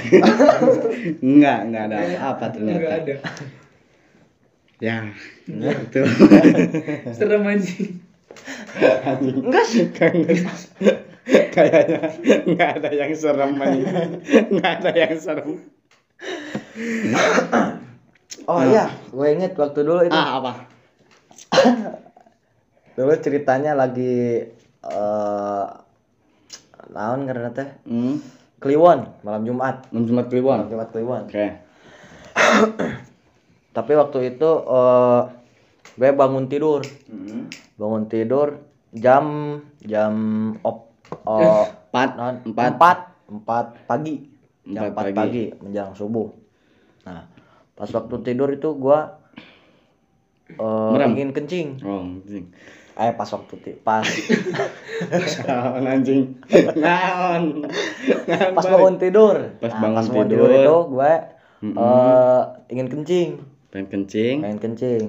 enggak, 1.25 1.60
enggak 1.67 1.84
ada 1.91 1.98
apa 2.32 2.46
ternyata. 2.51 2.79
Enggak 2.79 2.96
ada. 2.96 3.15
Ya. 4.79 4.98
Itu. 5.48 6.01
Serem 7.17 7.44
anjing. 7.44 8.00
Enggak 9.20 9.65
sih. 9.67 9.91
Kayaknya 11.55 12.00
enggak 12.46 12.72
ada 12.79 12.89
yang 12.94 13.12
serem 13.17 13.58
anjing. 13.58 13.88
Enggak 14.51 14.72
ada 14.84 14.91
yang 14.94 15.15
serem. 15.17 15.51
Oh 18.46 18.62
iya, 18.62 18.94
gue 19.10 19.27
inget 19.34 19.58
waktu 19.58 19.79
dulu 19.82 20.05
itu. 20.05 20.13
Ah, 20.13 20.38
apa? 20.38 20.53
Dulu 22.96 23.12
ceritanya 23.20 23.75
lagi 23.75 24.46
eh 24.86 25.65
naon 26.94 27.25
karena 27.25 27.50
teh 27.51 27.67
Hmm. 27.89 28.22
Kliwon 28.57 29.00
malam 29.21 29.43
Jumat. 29.43 29.85
Malam 29.89 30.05
Jumat 30.05 30.25
Malam 30.25 30.31
Kliwon. 30.31 30.59
Jumat 30.67 30.89
Kliwon. 30.89 31.24
Oke. 31.27 31.47
Tapi 33.75 33.91
waktu 33.93 34.19
itu 34.31 34.50
eh 34.63 35.21
gue 35.95 36.09
bangun 36.12 36.45
tidur. 36.47 36.81
Hmm. 37.07 37.47
Bangun 37.75 38.07
tidur 38.07 38.63
jam 38.95 39.25
jam 39.83 40.13
op 40.63 40.95
oh, 41.27 41.67
Empat, 41.91 42.09
non, 42.15 42.35
empat. 42.43 42.69
empat 42.75 42.97
empat 43.27 43.65
pagi 43.88 44.15
jam 44.63 44.88
Empat 44.88 45.12
pagi. 45.12 45.15
pagi. 45.15 45.43
menjelang 45.59 45.91
subuh 45.93 46.31
nah 47.03 47.27
pas 47.71 47.88
waktu 47.88 48.15
tidur 48.24 48.50
itu 48.50 48.71
eh, 50.50 50.89
Merem. 50.91 51.12
ingin 51.13 51.31
kencing 51.31 51.67
Oh, 51.83 52.03
anjing. 52.03 52.50
Eh 52.96 53.12
pas 53.12 53.28
waktu 53.28 53.54
ti- 53.60 53.78
pas 53.78 54.04
Naon 55.48 55.84
anjing. 55.84 56.22
Naon. 56.75 57.44
Pas 58.25 58.66
bangun 58.66 58.96
tidur 58.96 59.36
Pas 59.60 59.72
Nah, 59.72 59.82
bangun 59.84 60.04
bangun 60.08 60.28
tidur. 60.32 60.50
itu 60.56 60.75
gue 60.90 61.14
Mm-mm. 61.62 61.75
eh, 61.78 62.44
ingin 62.72 62.88
kencing 62.88 63.30
Pengen 63.70 63.88
kencing, 63.92 64.36
pengen 64.40 64.60
kencing 64.60 65.04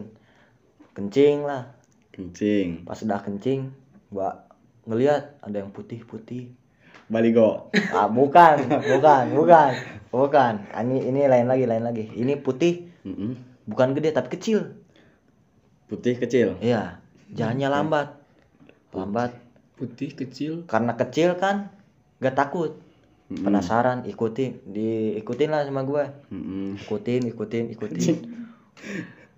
kencing 0.91 1.37
lah 1.45 1.71
kencing. 2.11 2.83
pas 2.83 2.99
udah 2.99 3.21
kencing 3.21 3.71
gua 4.09 4.43
ngelihat 4.83 5.39
ada 5.39 5.63
yang 5.63 5.71
putih-putih 5.71 6.51
Baligo. 7.07 7.71
ah 7.93 8.11
bukan 8.11 8.57
bukan 8.83 9.25
bukan 9.37 9.71
bukan 10.11 10.53
ini 10.75 11.07
ini 11.07 11.21
lain 11.29 11.47
lagi 11.47 11.63
lain 11.63 11.85
lagi 11.85 12.11
ini 12.11 12.35
putih 12.35 12.91
Mm-mm. 13.05 13.37
bukan 13.65 13.95
gede 13.95 14.11
tapi 14.11 14.35
kecil 14.35 14.75
Putih 15.87 16.19
kecil. 16.19 16.59
iya 16.59 16.99
jalannya 17.33 17.69
lambat. 17.71 18.09
Lambat. 18.95 19.31
Putih 19.77 20.17
kecil. 20.17 20.65
karena 20.65 20.97
kecil 20.97 21.37
kan 21.37 21.69
gak 22.23 22.33
takut. 22.33 22.81
Mm-mm. 23.27 23.43
penasaran 23.43 24.07
ikutin. 24.07 24.63
Diikutin 24.71 25.51
lah 25.51 25.67
sama 25.67 25.83
gue 25.83 26.05
Mm-mm. 26.31 26.79
ikutin 26.79 27.27
ikutin 27.27 27.75
ikutin. 27.75 28.17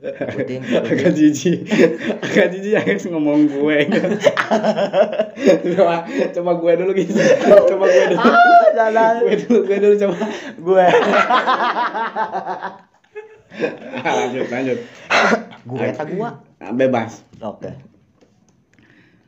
Ikutin 0.04 0.60
agak 0.92 1.16
jijik. 1.16 1.64
Agak 2.20 2.52
jijik 2.52 2.84
guys 2.84 3.08
ngomong 3.08 3.48
gue. 3.48 3.78
Coba 5.72 6.04
coba 6.06 6.50
gue 6.60 6.72
dulu 6.84 6.92
guys. 6.92 7.16
Coba 7.48 7.84
gue 7.88 8.04
dulu. 8.12 8.20
Ah 8.20 8.68
jalan. 8.76 9.14
Gue 9.24 9.36
dulu 9.40 9.58
gue 9.64 9.76
dulu 9.80 9.94
coba. 9.96 10.16
Gue. 10.60 10.86
Lanjut 14.04 14.46
lanjut. 14.52 14.78
Gue 15.64 15.86
tak 15.96 16.06
gua. 16.12 16.28
Ah, 16.30 16.34
bebas. 16.58 17.22
Oke. 17.38 17.70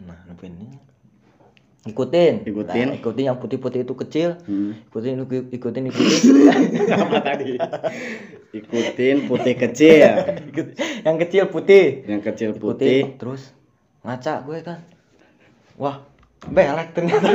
Nah 0.03 0.19
apa 0.27 0.43
ini. 0.47 0.91
Ikutin. 1.89 2.45
Ikutin. 2.45 2.87
Nah, 2.93 2.97
ikutin 3.01 3.25
yang 3.25 3.41
putih-putih 3.41 3.89
itu 3.89 3.95
kecil. 3.97 4.37
Hmm. 4.45 4.77
ikutin 4.93 5.25
ikutin 5.49 5.85
ikutin. 5.89 6.21
Ikutin 6.21 6.93
apa 6.93 7.19
tadi. 7.25 7.57
Ikutin 8.53 9.17
putih 9.25 9.55
kecil. 9.57 10.13
Yang 11.07 11.17
kecil 11.25 11.45
putih. 11.49 12.05
Yang 12.05 12.23
kecil 12.29 12.49
ikutin. 12.53 12.61
putih. 12.61 13.01
Terus 13.17 13.43
ngaca 14.05 14.45
gue 14.45 14.59
kan. 14.61 14.79
Wah 15.81 16.05
belek 16.53 16.93
ternyata. 16.93 17.31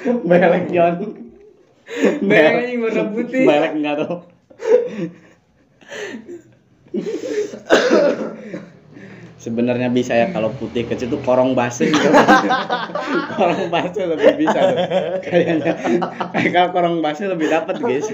Belek 0.00 0.64
John 0.74 0.94
Belek. 2.24 2.52
Anjing 2.56 2.78
warna 2.82 3.02
putih. 3.12 3.42
belek 3.46 3.72
enggak 3.78 3.94
tuh 4.02 4.29
Sebenarnya 9.40 9.88
bisa 9.88 10.12
ya 10.12 10.28
kalau 10.28 10.52
putih 10.52 10.84
kecil 10.84 11.08
tuh 11.08 11.20
korong 11.24 11.56
base 11.56 11.88
gitu. 11.88 12.08
korong 13.40 13.72
base 13.72 14.04
lebih 14.04 14.36
bisa 14.36 14.58
tuh. 14.60 14.76
Kayaknya 15.24 15.72
kayak 16.36 16.50
kalau 16.52 16.68
korong 16.76 16.96
base 17.00 17.24
lebih 17.24 17.48
dapat 17.48 17.80
guys. 17.80 18.04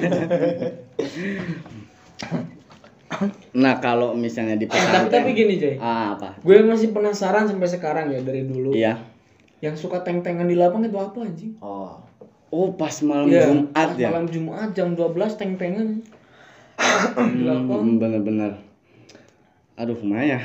nah 3.51 3.81
kalau 3.81 4.15
misalnya 4.15 4.55
di 4.55 4.67
Eh, 4.67 4.71
tapi 4.71 4.83
pesantren 4.83 5.11
tapi 5.11 5.31
gini 5.33 5.55
Jay. 5.57 5.75
ah, 5.79 6.15
apa? 6.15 6.39
Gue 6.43 6.63
masih 6.63 6.95
penasaran 6.95 7.49
sampai 7.49 7.67
sekarang 7.67 8.07
ya 8.13 8.23
dari 8.23 8.47
dulu. 8.47 8.71
Iya. 8.71 9.03
Yang 9.59 9.83
suka 9.83 10.07
teng-tengan 10.07 10.47
di 10.47 10.55
lapang 10.55 10.85
itu 10.85 10.95
apa 10.95 11.27
anjing? 11.27 11.59
oh 11.59 11.99
Oh 12.47 12.71
pas 12.71 12.95
malam 13.03 13.27
Iya, 13.27 13.51
Jumat 13.51 13.67
pas 13.75 13.91
ya. 13.99 14.09
Malam 14.15 14.27
Jumat 14.31 14.71
jam 14.71 14.95
12 14.95 15.11
teng-tengan. 15.35 16.07
Hmm, 16.77 17.99
bener-bener. 18.01 18.53
Aduh, 19.77 20.01
Maya. 20.05 20.41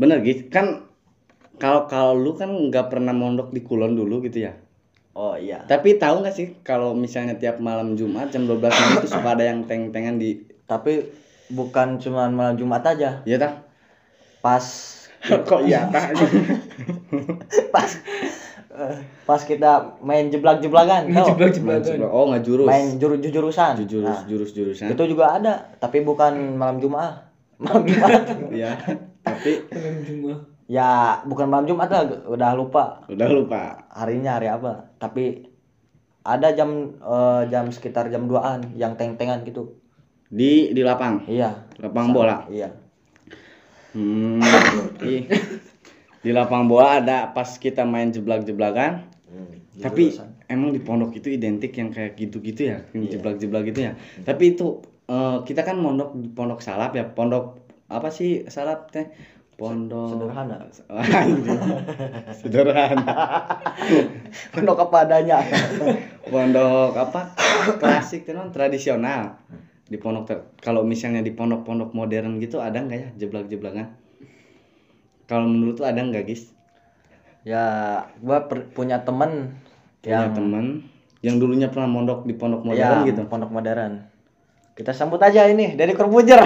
Bener 0.00 0.18
gitu 0.26 0.42
kan 0.54 0.66
kalau 1.62 1.82
kalau 1.92 2.12
lu 2.24 2.32
kan 2.40 2.50
nggak 2.68 2.86
pernah 2.92 3.14
mondok 3.20 3.48
di 3.56 3.60
Kulon 3.66 3.92
dulu 4.00 4.14
gitu 4.26 4.38
ya. 4.46 4.52
oh 5.14 5.34
iya 5.36 5.58
Tapi 5.70 5.88
tahu 6.02 6.14
nggak 6.24 6.34
sih 6.38 6.46
kalau 6.68 6.90
misalnya 7.04 7.34
tiap 7.42 7.56
malam 7.68 7.88
Jumat 7.98 8.26
jam 8.32 8.42
12 8.48 8.72
malam 8.80 8.94
itu 9.00 9.08
suka 9.14 9.28
ada 9.36 9.44
yang 9.50 9.60
teng-tengan 9.68 10.16
di 10.22 10.30
tapi 10.70 10.92
bukan 11.52 12.00
cuma 12.02 12.22
malam 12.32 12.56
Jumat 12.60 12.82
aja 12.92 13.20
ya 13.28 13.36
tah? 13.42 13.52
pas 14.42 14.66
Kok 15.48 15.60
iya 15.68 15.86
tah? 15.94 16.10
pas 17.72 17.90
pas 19.22 19.38
kita 19.38 19.70
main 20.00 20.26
jeblak-jeblakan? 20.26 21.08
Jeblak-jeblakan. 21.08 22.00
oh 22.02 22.24
nggak 22.26 22.42
jurus. 22.42 22.64
main 22.64 22.96
jurus 22.96 23.18
jurusan 23.22 23.74
jurus 23.82 24.08
Nah, 24.08 24.24
jurus 24.24 24.50
jurusan. 24.50 24.88
itu 24.88 25.02
juga 25.06 25.34
ada 25.34 25.76
tapi 25.76 26.00
bukan 26.00 26.32
malam 26.54 26.78
Jumat 26.78 27.28
malam 27.56 27.84
Jumat 27.84 28.10
Ya. 28.54 28.74
Tapi 29.20 29.68
Malam 29.68 29.96
Jumat. 30.02 30.38
ya 30.66 30.90
bukan 31.22 31.46
malam 31.46 31.64
Jumat 31.64 31.86
lah 31.86 32.02
udah 32.26 32.50
lupa 32.52 33.04
udah 33.06 33.28
lupa. 33.28 33.62
harinya 33.90 34.34
hari 34.34 34.48
apa 34.48 34.88
tapi 34.96 35.46
ada 36.22 36.50
jam 36.50 36.70
eh, 36.96 37.42
jam 37.46 37.68
sekitar 37.68 38.08
jam 38.08 38.24
2an 38.24 38.72
yang 38.72 38.94
teng-tengan 38.94 39.42
gitu 39.42 39.76
Di 40.26 40.72
di 40.72 40.80
lapang. 40.80 41.22
iya 41.26 41.52
Lapang 41.76 42.10
bola. 42.10 42.48
iya 42.48 42.72
Hmm. 43.92 44.40
Di 46.22 46.30
lapang 46.30 46.70
bola 46.70 47.02
ada 47.02 47.34
pas 47.34 47.50
kita 47.58 47.82
main 47.82 48.14
jeblak-jeblakan. 48.14 49.10
Hmm, 49.26 49.52
Tapi 49.82 50.14
jurusan. 50.14 50.28
emang 50.46 50.70
di 50.70 50.78
pondok 50.78 51.18
itu 51.18 51.34
identik 51.34 51.74
yang 51.74 51.90
kayak 51.90 52.14
gitu-gitu 52.14 52.70
ya, 52.70 52.78
yang 52.94 53.10
jeblak-jeblak 53.10 53.74
gitu 53.74 53.90
ya. 53.90 53.92
Tapi 54.22 54.54
itu 54.54 54.78
eh, 55.10 55.38
kita 55.42 55.66
kan 55.66 55.76
mondok 55.82 56.14
di 56.14 56.30
pondok 56.30 56.62
salap 56.62 56.94
ya, 56.94 57.02
pondok 57.02 57.58
apa 57.90 58.08
sih 58.14 58.46
salap 58.46 58.94
teh? 58.94 59.10
Pondok 59.58 60.08
sederhana 60.16 60.56
Anjing. 60.90 61.60
Sederhana. 62.40 63.14
pondok 64.54 64.78
apa 64.88 64.96
adanya 65.06 65.38
Pondok 66.26 66.94
apa? 66.96 67.20
Klasik 67.82 68.24
tuh 68.24 68.34
non 68.38 68.54
tradisional. 68.54 69.42
Di 69.86 70.00
pondok 70.00 70.24
ter- 70.24 70.46
kalau 70.64 70.86
misalnya 70.86 71.20
di 71.20 71.34
pondok-pondok 71.36 71.92
modern 71.92 72.40
gitu 72.40 72.62
ada 72.62 72.80
nggak 72.80 72.98
ya 72.98 73.08
jeblak-jeblakan? 73.20 74.01
Kalau 75.30 75.46
menurut 75.48 75.78
tuh 75.78 75.86
ada 75.86 76.00
nggak, 76.02 76.24
guys? 76.28 76.52
ya 77.42 77.64
gua 78.22 78.46
per- 78.46 78.70
punya 78.70 79.02
temen 79.02 79.58
Punya 79.98 80.26
yang 80.26 80.34
temen 80.34 80.66
yang 81.22 81.36
dulunya 81.38 81.66
pernah 81.70 81.90
mondok 81.90 82.22
di 82.26 82.34
pondok 82.34 82.62
ya, 82.62 82.66
modern 82.70 82.98
gitu. 83.06 83.22
pondok 83.26 83.50
modern 83.50 84.06
kita 84.78 84.94
sambut 84.94 85.18
aja 85.22 85.46
ini 85.50 85.74
dari 85.74 85.94
Corbuzier 85.94 86.38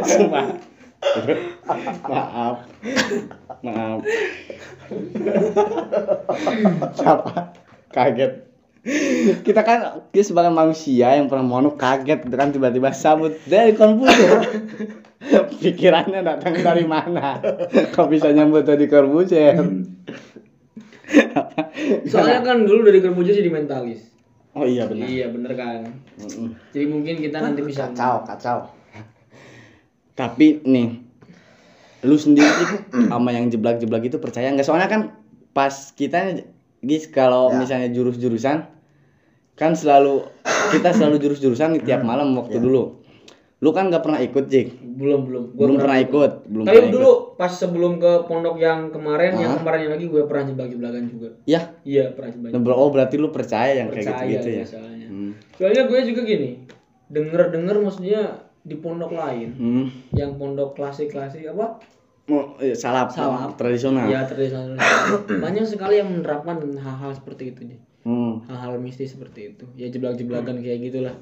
Sumpah. 0.00 0.56
Maaf. 2.08 2.56
Maaf. 3.60 4.00
Siapa? 6.98 7.32
Kaget. 7.92 8.49
Kita 9.44 9.60
kan 9.60 10.08
kita 10.08 10.32
sebagai 10.32 10.48
manusia 10.48 11.12
yang 11.12 11.28
pernah 11.28 11.44
mondok 11.44 11.76
kaget 11.76 12.24
kan 12.32 12.48
tiba-tiba 12.48 12.96
sambut 12.96 13.36
dari 13.44 13.76
Corbuzier. 13.76 14.40
Pikirannya 15.60 16.24
datang 16.24 16.56
dari 16.56 16.88
mana? 16.88 17.44
Kok 17.92 18.08
bisa 18.08 18.32
nyambut 18.32 18.64
dari 18.64 18.88
Corbuzier? 18.88 19.60
Soalnya 22.08 22.40
kan 22.40 22.64
dulu 22.64 22.86
dari 22.88 23.04
Gerbuja 23.04 23.36
jadi 23.36 23.50
mentalis. 23.52 24.00
Oh 24.56 24.66
iya 24.66 24.88
benar. 24.88 25.06
Iya 25.06 25.26
bener 25.28 25.52
kan. 25.54 25.80
Jadi 26.72 26.86
mungkin 26.88 27.20
kita 27.20 27.38
nanti 27.38 27.60
bisa 27.62 27.92
kacau 27.92 28.26
kacau 28.26 28.58
Tapi 30.16 30.64
nih 30.64 31.10
lu 32.00 32.16
sendiri 32.16 32.48
sama 33.12 33.30
yang 33.36 33.52
jeblak-jeblak 33.52 34.08
itu 34.08 34.16
percaya 34.16 34.48
nggak 34.52 34.64
soalnya 34.64 34.88
kan 34.88 35.12
pas 35.52 35.92
kita 35.92 36.48
gis 36.80 37.06
kalau 37.06 37.48
Ya. 37.48 37.56
misalnya 37.58 37.88
jurus-jurusan 37.90 38.64
kan 39.52 39.72
selalu 39.72 40.24
kita 40.70 40.90
selalu 40.90 41.20
jurus-jurusan 41.20 41.80
tiap 41.82 42.00
malam 42.00 42.32
waktu 42.32 42.56
dulu 42.56 42.96
lu 43.60 43.76
kan 43.76 43.92
nggak 43.92 44.00
pernah 44.00 44.16
ikut 44.18 44.48
Jik 44.48 44.80
belum 44.96 45.28
belum 45.28 45.44
Gua 45.52 45.60
belum 45.60 45.76
pernah 45.76 45.98
ikut 46.00 46.32
belum 46.48 46.64
Tapi 46.64 46.76
pernah 46.80 46.92
dulu 46.96 47.12
pas 47.36 47.52
sebelum 47.52 47.92
ke 47.96 48.12
pondok 48.24 48.56
yang 48.56 48.88
kemarin, 48.88 49.36
yang 49.36 49.52
Hah? 49.52 49.58
kemarinnya 49.60 49.90
lagi 49.92 50.08
gue 50.08 50.22
pernah 50.24 50.44
jeblak-jeblakan 50.48 51.02
juga. 51.06 51.28
ikut. 51.28 51.44
ya 51.44 51.60
Iya 51.84 52.04
pernah 52.16 52.30
jeblak. 52.48 52.72
Oh 52.74 52.88
berarti 52.88 53.14
lu 53.16 53.28
percaya 53.28 53.72
yang 53.76 53.92
kayak 53.92 54.08
Percaya 54.08 54.24
gitu-gitu 54.24 54.48
ya 54.50 54.64
soalnya. 54.64 55.08
hmm. 55.08 55.30
Soalnya 55.60 55.82
gue 55.84 56.00
juga 56.08 56.20
gini, 56.24 56.48
denger-denger 57.08 57.76
maksudnya 57.80 58.22
di 58.60 58.76
pondok 58.76 59.12
lain, 59.12 59.48
Hmm. 59.52 59.86
yang 60.10 60.36
pondok 60.36 60.72
klasik-klasik 60.72 61.44
apa? 61.44 61.84
Oh, 62.30 62.54
iya, 62.58 62.72
salap, 62.72 63.10
Salap. 63.10 63.58
tradisional 63.58 64.06
Ya 64.06 64.22
tradisional. 64.22 64.78
Banyak 65.44 65.66
sekali 65.66 65.98
yang 65.98 66.08
menerapkan 66.08 66.62
hal-hal 66.76 67.10
seperti 67.12 67.50
itu, 67.50 67.60
Ji. 67.66 67.76
Hmm. 68.00 68.40
hal-hal 68.46 68.78
mistis 68.78 69.10
seperti 69.10 69.50
itu. 69.50 69.66
Ya 69.74 69.86
jeblak-jeblakan 69.86 70.58
kayak 70.58 70.78
gitulah. 70.82 71.16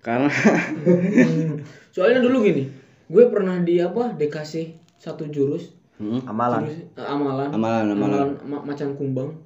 karena 0.00 0.32
Soalnya 1.94 2.20
dulu 2.20 2.40
gini, 2.42 2.64
gue 3.06 3.24
pernah 3.28 3.60
di 3.60 3.78
apa? 3.78 4.12
Dikasih 4.12 4.72
satu 4.96 5.28
jurus, 5.28 5.70
Hmm. 5.96 6.24
Amalan. 6.24 6.64
jurus 6.64 6.80
eh, 6.90 7.04
amalan, 7.04 7.48
Amalan, 7.52 7.84
amalan. 7.92 8.28
ma- 8.42 8.64
macan 8.64 8.96
kumbang. 8.96 9.36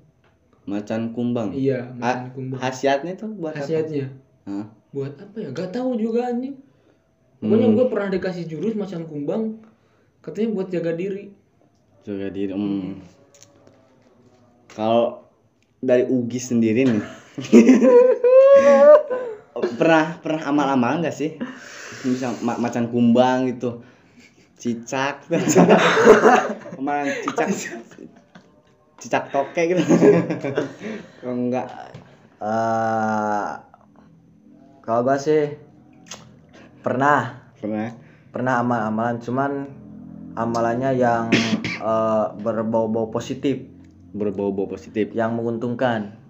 macan 0.64 1.12
kumbang 1.12 1.52
Iya, 1.52 1.92
Ha- 1.92 2.24
macan 2.24 2.28
kumbang. 2.32 2.56
khasiatnya 2.56 3.12
tuh 3.14 3.28
buat 3.30 3.52
apa? 3.52 3.60
Khasiatnya 3.60 4.08
Hah? 4.46 4.64
buat 4.90 5.12
apa 5.12 5.36
ya? 5.36 5.48
Gak 5.50 5.70
tahu 5.70 5.92
juga 5.94 6.30
anjing. 6.30 6.56
Pokoknya 7.44 7.68
Hmm. 7.68 7.76
gue 7.76 7.86
pernah 7.92 8.08
dikasih 8.08 8.48
jurus 8.48 8.72
macan 8.72 9.04
kumbang, 9.04 9.60
katanya 10.24 10.48
buat 10.56 10.72
jaga 10.72 10.96
diri. 10.96 11.28
juga 12.04 12.28
di 12.28 12.48
hmm. 12.48 13.00
kalau 14.76 15.24
dari 15.80 16.04
Ugi 16.04 16.36
sendiri 16.36 16.84
nih 16.84 17.00
pernah 19.80 20.20
pernah 20.20 20.42
amal-amalan 20.44 21.08
gak 21.08 21.16
sih 21.16 21.40
misal 22.04 22.36
ma- 22.44 22.60
macan 22.60 22.92
kumbang 22.92 23.48
gitu 23.56 23.80
cicak 24.60 25.24
amalan 26.80 27.08
cicak 27.24 27.48
cicak 29.00 29.24
toke 29.32 29.56
gitu 29.64 29.80
kalau 31.24 31.34
enggak 31.40 31.68
eh 32.44 33.52
kalau 34.84 35.00
gua 35.00 35.16
sih 35.16 35.56
pernah. 36.84 37.48
Pernah. 37.56 37.88
Pernah 38.28 38.54
amal-amalan 38.60 39.16
cuman 39.24 39.52
amalannya 40.36 40.90
yang 41.00 41.32
eh, 41.90 42.26
berbau-bau 42.44 43.08
positif. 43.08 43.64
Berbau-bau 44.12 44.68
positif. 44.68 45.16
Yang 45.16 45.30
menguntungkan. 45.40 46.20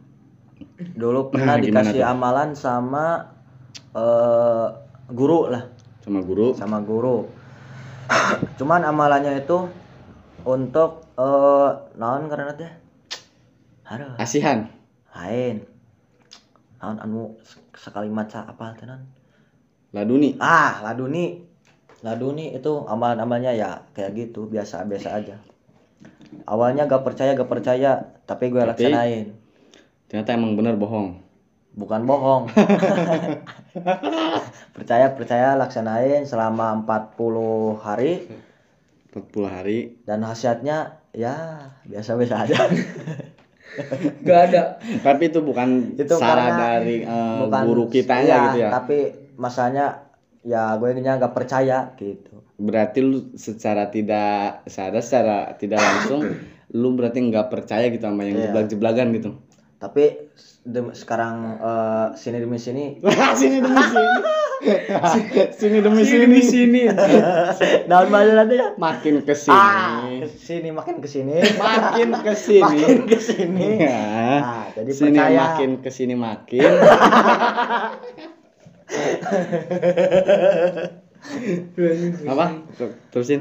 Dulu 0.95 1.29
pernah 1.35 1.59
Nah, 1.59 1.65
dikasih 1.67 2.01
tuh? 2.01 2.07
amalan 2.07 2.55
sama 2.55 3.35
eh, 3.91 4.67
guru 5.11 5.51
lah. 5.51 5.67
Sama 6.07 6.23
guru? 6.23 6.55
Sama 6.55 6.79
guru. 6.87 7.27
Cuman 8.63 8.87
amalannya 8.87 9.43
itu 9.43 9.67
untuk 10.47 11.03
eh 11.19 11.71
naon 11.99 12.31
karena 12.31 12.55
teh? 12.55 12.73
Asihan? 14.23 14.71
Lain. 15.17 15.67
Naon 16.79 16.97
anu 17.03 17.21
sekali 17.75 18.13
maca 18.13 18.45
apa 18.45 18.77
tenan 18.77 19.24
laduni 19.95 20.35
ah 20.43 20.83
laduni 20.83 21.39
laduni 22.03 22.53
itu 22.53 22.83
amalan-amalnya 22.85 23.55
ya 23.55 23.71
kayak 23.95 24.13
gitu 24.13 24.51
biasa 24.51 24.85
biasa 24.85 25.09
aja. 25.23 25.37
Awalnya 26.45 26.85
gak 26.85 27.07
percaya 27.07 27.33
gak 27.33 27.49
percaya 27.49 28.03
tapi 28.27 28.51
gue 28.51 28.59
Tapi- 28.61 28.91
laksanain. 28.91 29.27
ternyata 30.11 30.37
emang 30.37 30.59
bener 30.59 30.75
bohong. 30.77 31.23
Bukan 31.75 32.07
bohong. 32.07 32.47
Percaya 34.77 35.11
percaya 35.11 35.59
laksanain 35.59 36.23
selama 36.23 36.87
40 36.87 37.83
hari. 37.83 38.31
40 39.11 39.43
hari. 39.51 39.79
Dan 40.07 40.23
khasiatnya 40.23 41.03
ya 41.11 41.35
biasa-biasa 41.83 42.47
aja. 42.47 42.59
Gak 44.23 44.41
ada. 44.51 44.79
tapi 45.03 45.35
itu 45.35 45.43
bukan 45.43 45.99
Itu 45.99 46.15
saran 46.15 46.47
karena 46.55 46.79
dari 46.79 47.03
eh, 47.03 47.39
bukan 47.43 47.63
guru 47.67 47.85
kita 47.91 48.23
iya, 48.23 48.39
gitu 48.47 48.59
ya. 48.63 48.71
tapi 48.71 48.99
masanya 49.37 50.07
ya 50.41 50.77
gue 50.77 50.93
nya 50.97 51.17
gak 51.17 51.33
percaya 51.33 51.93
gitu. 51.95 52.45
Berarti 52.55 52.99
lu 53.01 53.33
secara 53.35 53.89
tidak 53.89 54.63
sadar 54.67 55.01
secara 55.01 55.37
tidak 55.55 55.81
langsung 55.81 56.21
lu 56.75 56.89
berarti 56.93 57.23
nggak 57.23 57.49
percaya 57.49 57.87
gitu 57.89 58.03
sama 58.03 58.23
yang 58.23 58.37
Iya. 58.37 58.45
jeblak-jeblakan 58.51 59.07
gitu? 59.13 59.31
Tapi 59.77 60.05
dem- 60.63 60.93
sekarang 60.93 61.35
eh, 61.57 62.07
sini 62.15 62.39
demi 62.39 62.57
sini. 62.57 62.99
Sini 63.39 63.61
demi 63.61 63.83
sini. 63.85 64.07
Sini 65.53 65.79
demi 65.85 66.03
Sini 66.05 66.41
sini. 66.41 66.83
daun 67.85 68.09
mana 68.09 68.33
nanti 68.41 68.57
ya 68.57 68.73
makin 68.77 69.21
ke 69.21 69.37
ah 69.45 70.01
sini. 70.01 70.25
ke 70.25 70.29
sini 70.31 70.69
makin 70.73 70.97
ke 70.99 71.09
sini 71.11 71.37
makin 71.55 72.09
ke 72.17 72.33
sini. 72.33 72.63
Makin 72.65 72.99
ke 73.05 73.19
sini 73.19 73.69
Ya. 73.85 74.01
ah 74.41 74.65
jadi 74.73 74.89
sini 74.91 75.13
percaya. 75.13 75.37
makin 75.43 75.71
ke 75.79 75.91
sini 75.91 76.15
makin 76.17 76.71
apa? 82.31 82.47
Ter- 82.77 82.97
terusin. 83.11 83.41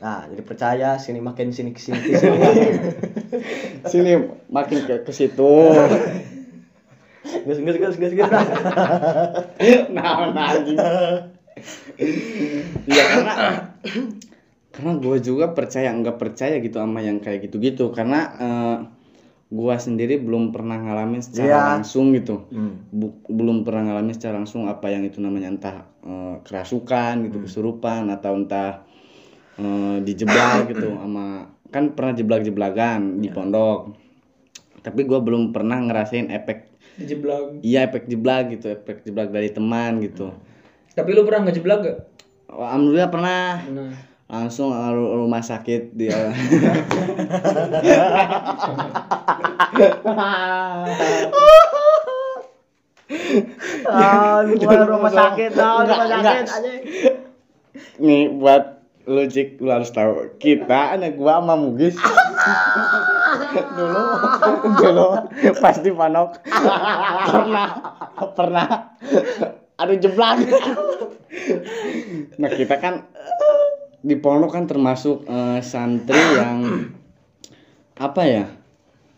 Nah 0.00 0.24
jadi 0.32 0.42
percaya 0.42 0.96
sini 0.96 1.20
makin 1.20 1.52
sini 1.52 1.76
ke 1.76 1.80
sini 1.80 1.98
ke 2.00 2.16
sini 2.16 2.38
sini 3.92 4.12
makin 4.48 4.78
ke 4.88 5.04
ke 5.04 5.12
situ. 5.12 5.52
Gus 7.44 7.58
gus 7.60 7.76
gus 7.76 7.96
gus 8.00 8.12
gus. 8.16 8.30
Nah 9.94 10.32
anjing. 10.32 10.78
Iya 12.88 13.02
karena 13.12 13.34
karena 14.70 14.92
gue 14.96 15.16
juga 15.20 15.52
percaya 15.52 15.92
nggak 15.92 16.16
percaya 16.16 16.56
gitu 16.64 16.80
sama 16.80 17.04
yang 17.04 17.20
kayak 17.20 17.50
gitu-gitu. 17.50 17.92
Karena 17.92 18.20
eh, 18.40 18.76
gue 19.50 19.74
sendiri 19.76 20.14
belum 20.16 20.50
pernah 20.50 20.78
ngalamin 20.78 21.18
secara 21.18 21.50
Iya. 21.50 21.66
langsung 21.74 22.14
gitu 22.14 22.46
Hmm. 22.48 22.86
Bu- 22.88 23.18
belum 23.26 23.62
pernah 23.62 23.82
ngalamin 23.84 24.14
secara 24.14 24.38
langsung 24.38 24.64
apa 24.64 24.86
yang 24.86 25.02
itu 25.02 25.18
namanya 25.18 25.50
entah 25.50 25.76
eh, 26.00 26.34
kerasukan 26.40 27.26
gitu 27.26 27.42
kesurupan 27.42 28.06
atau 28.08 28.32
entah 28.36 28.86
eh, 29.56 29.96
dijebak 30.00 30.30
gitu 30.70 30.94
sama 30.94 31.50
kan 31.66 31.90
pernah 31.90 32.12
jeblak-jeblakan 32.12 33.18
di 33.18 33.28
pondok 33.28 33.94
tapi 34.80 35.02
gue 35.02 35.18
belum 35.18 35.50
pernah 35.50 35.76
ngerasain 35.78 36.30
efek 36.30 36.70
Dijeblak. 36.96 37.60
iya 37.60 37.84
efek 37.84 38.06
jeblak 38.06 38.50
gitu 38.50 38.66
efek 38.68 39.02
jeblak 39.02 39.28
dari 39.28 39.50
teman 39.50 39.98
gitu 40.00 40.30
Tapi 40.90 41.10
lu 41.10 41.22
pernah 41.22 41.46
ngejeblak 41.46 41.78
gak? 41.80 41.98
alhamdulillah 42.48 43.08
pernah 43.08 43.42
Nah. 43.66 43.94
Langsung 44.30 44.70
ru- 44.70 45.26
rumah 45.26 45.42
sakit 45.42 45.90
dia. 45.98 46.30
Ah 53.90 54.46
rumah 54.46 55.10
sakit 55.10 55.50
ah 55.58 55.82
rumah 55.82 56.06
sakit 56.06 56.46
aja 56.46 56.72
nih 58.00 58.30
buat 58.30 58.78
logik 59.10 59.58
lu 59.58 59.74
harus 59.74 59.90
tahu. 59.90 60.38
Kita 60.38 60.94
anak 60.94 61.18
gua 61.18 61.42
sama 61.42 61.58
Mugis. 61.58 61.98
Dulu 63.50 64.04
dulu 64.78 65.08
pas 65.58 65.76
di 65.82 65.90
panok 65.90 66.38
pernah 67.26 67.68
pernah. 68.38 68.68
Ada 69.80 69.96
jeblak 69.96 70.44
nah 72.36 72.50
kita 72.50 72.74
kan 72.82 73.06
di 74.00 74.16
pondok 74.16 74.56
kan 74.56 74.64
termasuk 74.64 75.28
eh, 75.28 75.60
santri 75.60 76.16
yang 76.16 76.58
apa 78.00 78.22
ya 78.24 78.44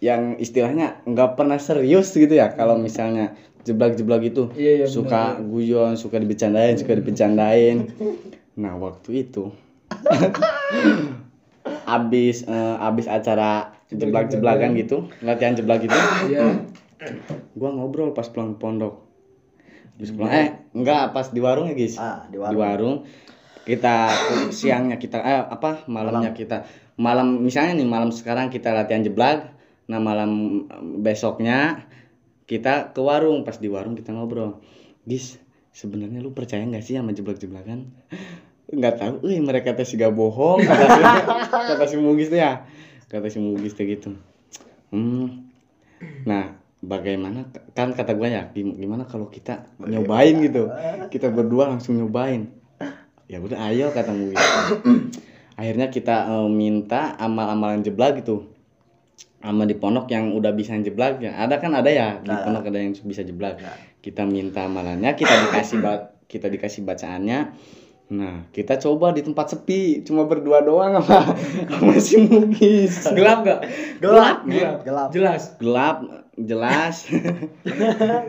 yang 0.02 0.34
istilahnya 0.42 0.98
nggak 1.06 1.38
pernah 1.38 1.54
serius 1.62 2.10
gitu 2.10 2.34
ya 2.34 2.50
kalau 2.50 2.74
misalnya 2.74 3.38
jeblak-jeblak 3.62 4.34
itu. 4.34 4.50
Iya, 4.58 4.72
iya, 4.82 4.86
suka 4.90 5.38
guyon 5.38 5.94
suka 5.94 6.18
dibecandain 6.18 6.74
suka 6.74 6.98
dibecandain. 6.98 7.94
Nah 8.58 8.74
waktu 8.74 9.22
itu 9.22 9.54
abis 11.86 12.42
eh, 12.50 12.76
abis 12.82 13.06
acara 13.06 13.78
jeblak-jeblakan 13.92 14.74
gitu 14.74 15.06
latihan 15.22 15.54
jeblak 15.54 15.86
gitu 15.86 15.94
Iya. 16.26 16.66
gua 17.54 17.70
ngobrol 17.70 18.14
pas 18.14 18.26
pulang 18.26 18.54
ke 18.54 18.58
pondok. 18.58 18.94
Habis 19.94 20.10
pulang 20.10 20.30
eh 20.34 20.48
enggak 20.74 21.14
pas 21.14 21.30
di 21.30 21.38
warung 21.38 21.70
ya 21.70 21.74
guys? 21.78 21.94
Ah 22.02 22.26
di 22.26 22.34
di 22.34 22.38
warung 22.42 22.58
warung 22.58 22.96
kita 23.62 24.10
siangnya 24.50 24.98
kita 24.98 25.22
eh 25.22 25.42
apa 25.46 25.86
malamnya 25.86 26.34
kita 26.34 26.66
malam 26.98 27.38
misalnya 27.42 27.78
nih 27.78 27.88
malam 27.88 28.10
sekarang 28.10 28.50
kita 28.50 28.74
latihan 28.74 29.06
jeblak 29.06 29.54
nah 29.86 30.02
malam 30.02 30.64
besoknya 30.98 31.86
kita 32.46 32.90
ke 32.90 33.00
warung 33.00 33.46
pas 33.46 33.56
di 33.58 33.70
warung 33.70 33.94
kita 33.94 34.10
ngobrol 34.10 34.58
gis 35.06 35.38
sebenarnya 35.72 36.20
lu 36.20 36.34
percaya 36.34 36.62
nggak 36.66 36.84
sih 36.84 36.98
sama 36.98 37.14
jeblak 37.14 37.38
jeblakan 37.38 37.90
nggak 38.76 38.94
tahu 38.98 39.14
eh 39.30 39.38
mereka 39.42 39.76
teh 39.76 39.84
gak 39.84 40.12
bohong 40.14 40.64
kata 40.64 40.84
si, 40.86 41.02
kata 41.70 41.84
si 41.86 41.96
Mugis 42.00 42.28
tuh 42.32 42.40
ya 42.40 42.64
kata 43.10 43.28
si 43.28 43.38
Mugis 43.42 43.76
tuh 43.76 43.84
gitu. 43.84 44.10
Hmm 44.90 45.52
nah 46.26 46.58
bagaimana 46.82 47.46
kan 47.78 47.94
kata 47.94 48.18
gue 48.18 48.26
ya 48.26 48.50
gim- 48.50 48.74
gimana 48.74 49.06
kalau 49.06 49.30
kita 49.30 49.70
nyobain 49.78 50.34
gitu 50.42 50.66
kita 51.14 51.30
berdua 51.30 51.70
langsung 51.70 51.94
nyobain 51.94 52.50
ya 53.32 53.40
udah 53.40 53.56
ayo 53.66 53.88
kata 53.88 54.12
Mugis 54.12 54.36
akhirnya 55.56 55.88
kita 55.88 56.28
eh, 56.28 56.48
minta 56.48 57.16
amal-amalan 57.16 57.80
jeblak 57.80 58.20
gitu. 58.20 58.52
Sama 59.38 59.64
di 59.64 59.74
pondok 59.74 60.06
yang 60.06 60.30
udah 60.32 60.52
bisa 60.52 60.76
jeblak. 60.76 61.18
Ya 61.18 61.34
ada 61.34 61.56
kan 61.56 61.72
ada 61.72 61.88
ya? 61.88 62.20
Di 62.20 62.28
Nah. 62.28 62.44
pondok 62.44 62.68
ada 62.68 62.78
yang 62.78 62.92
bisa 62.94 63.22
jeblak. 63.22 63.58
Kita 63.98 64.22
minta 64.22 64.64
amalannya 64.64 65.12
kita 65.12 65.32
dikasih 65.48 65.78
ba- 65.78 66.12
kita 66.24 66.46
dikasih 66.46 66.84
bacaannya. 66.84 67.50
Nah 68.12 68.44
kita 68.50 68.76
coba 68.76 69.10
di 69.10 69.20
tempat 69.20 69.50
sepi 69.50 70.02
cuma 70.02 70.24
berdua 70.24 70.60
doang 70.60 71.00
sama 71.00 71.32
sama 71.66 71.92
si 71.96 72.20
Mugis. 72.20 73.08
Gelap 73.08 73.42
gak? 73.42 73.60
Gelap, 73.98 74.44
Gelap. 74.44 74.78
gelap. 74.84 75.08
Jelas. 75.10 75.42
gelap 75.56 75.96
jelas. 76.34 76.94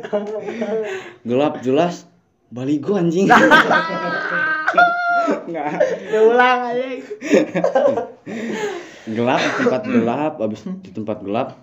Gelap 1.27 1.53
jelas. 1.61 1.95
Baligo 2.49 2.93
anjing 2.93 3.25
nggak. 5.47 5.67
Diulang 6.11 6.59
aja. 6.71 6.85
gelap 9.03 9.41
di 9.43 9.53
tempat 9.59 9.83
gelap 9.83 10.33
habis 10.39 10.61
di 10.63 10.91
tempat 10.95 11.17
gelap 11.27 11.59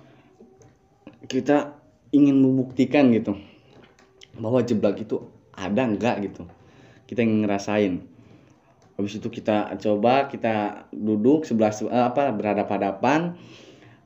kita 1.25 1.79
ingin 2.13 2.37
membuktikan 2.37 3.09
gitu 3.15 3.39
bahwa 4.37 4.61
jeblak 4.61 5.01
itu 5.01 5.25
ada 5.55 5.87
enggak 5.87 6.27
gitu. 6.27 6.45
Kita 7.07 7.23
ingin 7.23 7.47
ngerasain. 7.47 7.95
Habis 8.99 9.23
itu 9.23 9.29
kita 9.33 9.73
coba 9.81 10.29
kita 10.29 10.87
duduk 10.93 11.49
sebelah 11.49 11.73
se- 11.73 11.89
eh, 11.89 12.05
apa 12.05 12.35
berhadapan-hadapan. 12.35 13.39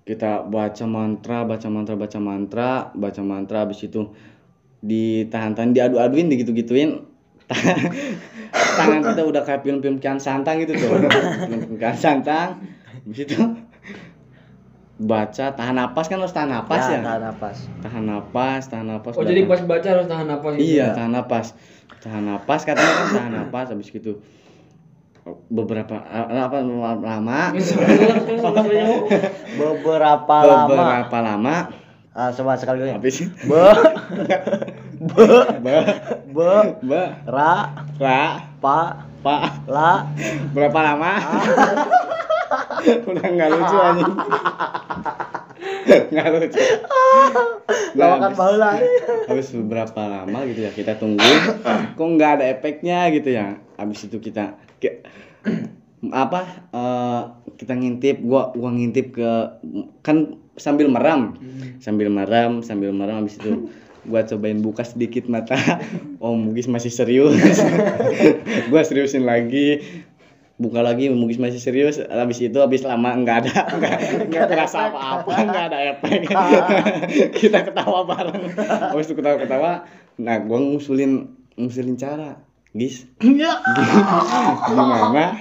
Kita 0.05 0.45
baca 0.45 0.85
mantra 0.85 1.49
baca 1.49 1.69
mantra 1.73 1.95
baca 1.97 2.19
mantra 2.21 2.69
baca 2.93 3.23
mantra 3.25 3.59
habis 3.65 3.81
itu 3.89 4.13
ditahan-tahan 4.85 5.73
diadu-aduin 5.73 6.29
digitu-gituin 6.29 7.14
tangan 8.79 9.01
kita 9.05 9.23
udah 9.27 9.43
kayak 9.45 9.61
film-film 9.63 10.01
kian 10.01 10.17
santang 10.17 10.63
gitu 10.65 10.73
tuh 10.81 10.89
film-film 11.49 11.77
kian 11.77 11.97
santang. 11.97 12.61
Habis 13.05 13.29
itu 13.29 13.37
baca 14.95 15.51
tahan 15.59 15.75
napas 15.75 16.07
kan 16.07 16.23
harus 16.23 16.31
tahan 16.31 16.55
napas 16.55 16.87
ya, 16.87 17.03
tahan 17.03 17.21
napas. 17.27 17.57
tahan 17.83 18.05
napas 18.07 18.63
tahan 18.71 18.87
napas 18.87 19.13
Oh 19.19 19.27
udah 19.27 19.35
jadi 19.35 19.43
pas 19.51 19.61
baca 19.67 19.89
harus 19.91 20.07
tahan 20.07 20.27
nafas 20.31 20.53
gitu? 20.55 20.65
iya 20.65 20.95
tahan 20.95 21.11
napas. 21.13 21.47
Tahan 21.99 22.23
napas 22.25 22.61
katanya 22.63 22.93
kan 22.95 23.09
tahan 23.13 23.33
napas 23.35 23.67
habis 23.75 23.91
gitu. 23.91 24.23
Beberapa 25.51 26.05
eh, 26.05 26.41
apa 26.41 26.63
lama. 27.01 27.41
Beberapa 29.59 30.37
lama. 30.45 30.69
beberapa 30.69 31.19
lama. 31.19 31.57
Ah, 32.15 32.31
coba 32.31 32.55
sekali 32.55 32.87
lagi. 32.87 32.95
habis. 32.95 33.27
Be, 33.27 33.59
be. 35.65 35.77
Be, 36.35 36.53
be. 36.83 37.03
Ra, 37.27 37.53
ra. 37.99 38.23
Pa, 38.65 39.05
pak 39.25 39.69
la, 39.69 40.09
berapa 40.53 40.79
lama? 40.81 41.13
Udah 43.09 43.25
nggak 43.25 43.49
lucu 43.53 43.77
anjing. 43.77 44.13
Nggak 46.13 46.27
lucu. 46.33 46.61
Nah, 47.95 48.19
lawakan 48.21 48.33
baheula. 48.37 48.71
habis 49.29 49.49
beberapa 49.53 50.03
lama 50.05 50.39
gitu 50.49 50.61
ya 50.65 50.71
kita 50.73 50.97
tunggu. 51.01 51.25
Kok 51.97 52.09
nggak 52.17 52.31
ada 52.41 52.45
efeknya 52.53 53.09
gitu 53.13 53.33
ya? 53.33 53.57
Habis 53.81 54.09
itu 54.09 54.21
kita 54.21 54.57
ke, 54.81 55.05
apa 56.13 56.41
eh, 56.73 57.23
kita 57.57 57.73
ngintip 57.77 58.21
gua 58.21 58.53
gua 58.53 58.71
ngintip 58.77 59.17
ke 59.17 59.31
kan 60.05 60.37
sambil 60.61 60.87
meram 60.87 61.35
sambil 61.83 62.13
meram 62.13 62.63
sambil 62.63 62.95
meram 62.95 63.25
habis 63.25 63.41
itu 63.41 63.73
gua 64.09 64.25
cobain 64.25 64.61
buka 64.61 64.85
sedikit 64.85 65.29
mata. 65.29 65.57
Oh 66.25 66.33
Mugis 66.33 66.73
masih 66.73 66.89
serius. 66.89 67.37
Gua 68.73 68.81
seriusin 68.81 69.29
lagi. 69.29 69.85
Buka 70.57 70.81
lagi 70.81 71.13
Mugis 71.13 71.37
masih 71.37 71.61
serius. 71.61 72.01
Habis 72.01 72.41
itu 72.41 72.57
habis 72.65 72.81
lama 72.81 73.13
nggak 73.13 73.37
ada. 73.45 73.57
Nggak 73.81 73.99
nggak 74.33 74.47
terasa 74.49 74.89
apa-apa 74.89 75.33
nggak 75.45 75.65
ada 75.69 75.79
efek 75.93 76.25
kita 77.37 77.59
ketawa 77.69 78.09
bareng. 78.09 78.57
Habis 78.89 79.13
itu 79.13 79.15
ketawa-ketawa 79.21 79.85
nah 80.17 80.41
gua 80.41 80.65
ngusulin 80.65 81.29
ngusulin 81.61 82.01
cara. 82.01 82.41
Gis. 82.75 83.07
Iya. 83.23 83.61
gimana? 84.67 85.39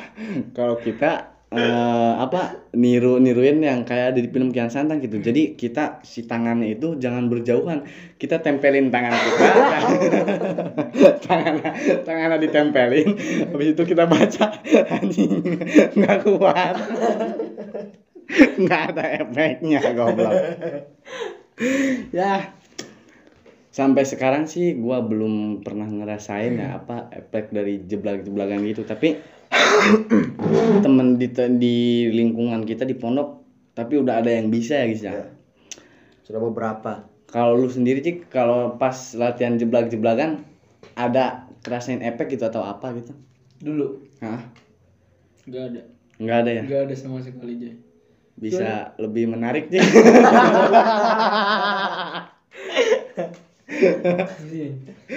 Kalau 0.54 0.78
kita 0.78 1.33
eh, 1.54 2.14
apa 2.18 2.70
niru 2.74 3.22
niruin 3.22 3.62
yang 3.62 3.86
kayak 3.86 4.14
ada 4.14 4.20
di 4.20 4.30
film 4.30 4.50
Kian 4.50 4.74
Santang 4.74 5.00
gitu. 5.00 5.22
Jadi 5.22 5.54
kita 5.54 6.02
si 6.02 6.26
tangannya 6.26 6.74
itu 6.74 6.98
jangan 6.98 7.30
berjauhan. 7.30 7.86
Kita 8.18 8.42
tempelin 8.42 8.90
tangan 8.90 9.14
kita. 9.14 9.48
Tangan 11.26 11.56
tangannya 12.04 12.38
ditempelin. 12.44 13.10
Habis 13.54 13.68
itu 13.78 13.84
kita 13.86 14.04
baca. 14.10 14.46
Anjing 15.00 15.32
nggak 15.94 16.18
kuat. 16.26 16.76
Nggak 18.60 18.82
ada 18.94 19.04
efeknya 19.22 19.82
goblok. 19.94 20.34
Ya 22.10 22.54
sampai 23.74 24.06
sekarang 24.06 24.46
sih 24.46 24.78
gua 24.78 25.02
belum 25.02 25.66
pernah 25.66 25.90
ngerasain 25.90 26.54
ya 26.56 26.78
apa 26.78 27.10
efek 27.10 27.50
dari 27.50 27.82
jeblak-jeblakan 27.82 28.62
gitu 28.70 28.86
tapi 28.86 29.18
temen 30.86 31.18
di 31.18 31.28
di 31.58 31.76
lingkungan 32.08 32.62
kita 32.64 32.86
di 32.86 32.94
pondok 32.94 33.42
tapi 33.74 33.98
udah 33.98 34.22
ada 34.22 34.30
yang 34.30 34.48
bisa 34.48 34.78
ya 34.78 34.86
guys 34.86 35.02
ya 35.02 35.26
Sudah 36.22 36.40
beberapa. 36.40 37.10
kalau 37.26 37.58
lu 37.58 37.66
sendiri 37.66 38.00
sih 38.00 38.22
kalau 38.24 38.78
pas 38.78 38.94
latihan 39.18 39.58
jeblak-jeblakan 39.58 40.46
ada 40.94 41.50
kerasain 41.60 42.00
efek 42.00 42.30
gitu 42.30 42.46
atau 42.46 42.62
apa 42.62 42.94
gitu 42.94 43.12
Dulu 43.58 44.06
Hah? 44.22 44.40
nggak 45.44 45.64
ada. 45.68 45.82
nggak 46.22 46.38
ada 46.46 46.52
ya 46.52 46.62
Nggak 46.64 46.82
ada 46.86 46.96
sama 46.96 47.18
sekali 47.20 47.58
Jay. 47.58 47.74
bisa 48.34 48.96
lebih 48.98 49.28
menarik 49.28 49.68
sih. 49.74 49.82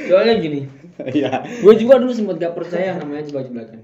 Soalnya 0.08 0.34
gini, 0.38 0.60
iya 1.12 1.42
gue 1.42 1.74
juga 1.76 1.98
dulu 1.98 2.12
sempat 2.14 2.38
gak 2.38 2.54
percaya 2.54 2.96
namanya 2.96 3.26
jeblak-jeblakan. 3.26 3.78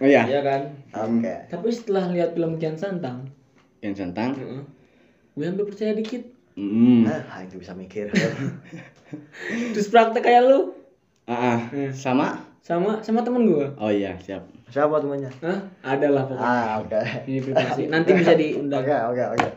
oh 0.00 0.06
iya 0.06 0.22
Iya 0.26 0.40
kan? 0.46 0.60
Oke. 0.94 1.34
Tapi 1.50 1.68
setelah 1.74 2.04
lihat 2.14 2.38
film 2.38 2.56
Kian 2.62 2.78
Santang, 2.78 3.26
yang 3.82 3.94
santang 3.98 4.38
gue 5.32 5.44
hampir 5.44 5.66
percaya 5.66 5.92
dikit. 5.96 6.22
hmm. 6.54 7.08
Ah, 7.08 7.42
itu 7.42 7.58
bisa 7.58 7.74
mikir. 7.74 8.12
Terus 9.74 9.88
praktek 9.90 10.24
kayak 10.24 10.46
lu 10.46 10.72
ah, 11.26 11.34
ah. 11.34 11.90
sama 11.92 12.38
sama 12.62 13.02
sama 13.02 13.26
temen 13.26 13.48
gue. 13.50 13.66
oh 13.76 13.90
iya 13.90 14.14
siap 14.22 14.46
Siapa 14.72 15.04
temannya? 15.04 15.28
Hah? 15.44 15.60
Ada 15.84 16.08
lah 16.08 16.24
pokoknya. 16.24 16.48
Ah, 16.48 16.80
oke. 16.80 16.96
Ini 17.28 17.38
privasi. 17.44 17.92
Nanti 17.92 18.16
bisa 18.16 18.32
diundang. 18.32 18.80
Oke, 18.80 18.96
oke, 19.12 19.24
oke. 19.36 19.48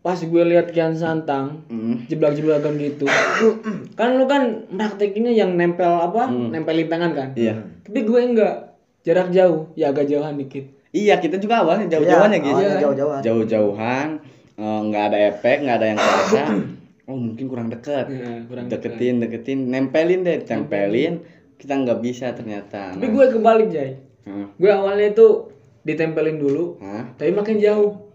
Pas 0.00 0.16
gue 0.16 0.42
lihat 0.46 0.72
Kian 0.72 0.92
Santang, 0.92 1.60
Hmm. 1.68 2.08
jeblak-jeblakan 2.08 2.72
gitu. 2.74 3.04
kan 3.98 4.16
lu 4.16 4.24
kan 4.24 4.64
praktekinnya 4.66 5.30
yang 5.30 5.52
nempel 5.52 5.92
apa? 5.92 6.24
Nempelin 6.26 6.88
tangan 6.88 7.12
kan? 7.12 7.28
iya 7.34 7.60
Tapi 7.84 8.00
gue 8.00 8.20
enggak. 8.22 8.56
Jarak 9.00 9.28
jauh, 9.30 9.72
ya 9.74 9.88
agak 9.88 10.04
jauhan 10.06 10.36
dikit. 10.36 10.64
iya 10.90 11.16
kita 11.16 11.36
juga 11.36 11.60
awalnya 11.60 11.88
jauh-jauhan 11.88 12.28
ya 12.28 12.34
Iya, 12.34 12.42
gitu 12.42 12.60
Iya. 12.60 12.76
Jauh-jauhan. 12.80 13.20
jauh-jauhan 13.22 14.08
eh, 14.56 14.80
nggak 14.82 15.04
ada 15.06 15.18
efek 15.30 15.56
nggak 15.62 15.76
ada 15.76 15.86
yang 15.86 15.98
kerasa 15.98 16.42
oh 17.08 17.16
mungkin 17.16 17.44
kurang 17.46 17.68
dekat 17.68 18.06
Iya, 18.08 18.32
kurang 18.44 18.64
deketin 18.66 19.14
deketin 19.18 19.58
nempelin 19.66 20.20
deh 20.20 20.42
tempelin 20.42 21.22
kita 21.56 21.76
nggak 21.76 22.00
bisa 22.00 22.32
ternyata 22.32 22.90
Tapi 22.90 23.06
gue 23.06 23.24
kebalik, 23.30 23.68
Jay. 23.68 24.00
Hah? 24.22 24.48
Gue 24.50 24.70
awalnya 24.70 25.08
itu 25.08 25.48
ditempelin 25.80 26.36
dulu, 26.36 26.76
Hah? 26.78 27.08
tapi 27.14 27.30
makin 27.30 27.56
jauh. 27.56 28.09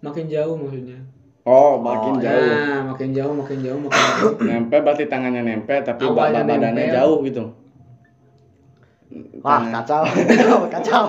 Makin 0.00 0.26
jauh 0.26 0.54
maksudnya. 0.54 0.98
oh 1.42 1.76
makin 1.78 2.14
Oh, 2.14 2.20
jauh 2.20 2.46
Nah, 2.46 2.80
makin 2.90 3.08
jauh, 3.10 3.32
makin 3.32 3.58
jauh, 3.60 3.78
makin 3.78 3.96
jauh. 3.96 4.32
nempel 4.48 4.80
berarti 4.80 5.04
tangannya 5.06 5.42
nempel 5.42 5.80
tapi 5.80 6.04
Awalnya 6.04 6.42
badannya 6.42 6.72
nempel. 6.74 6.94
jauh 6.94 7.16
gitu 7.22 7.44
Wah, 9.40 9.62
kacau. 9.74 10.04
Kacau. 10.68 11.04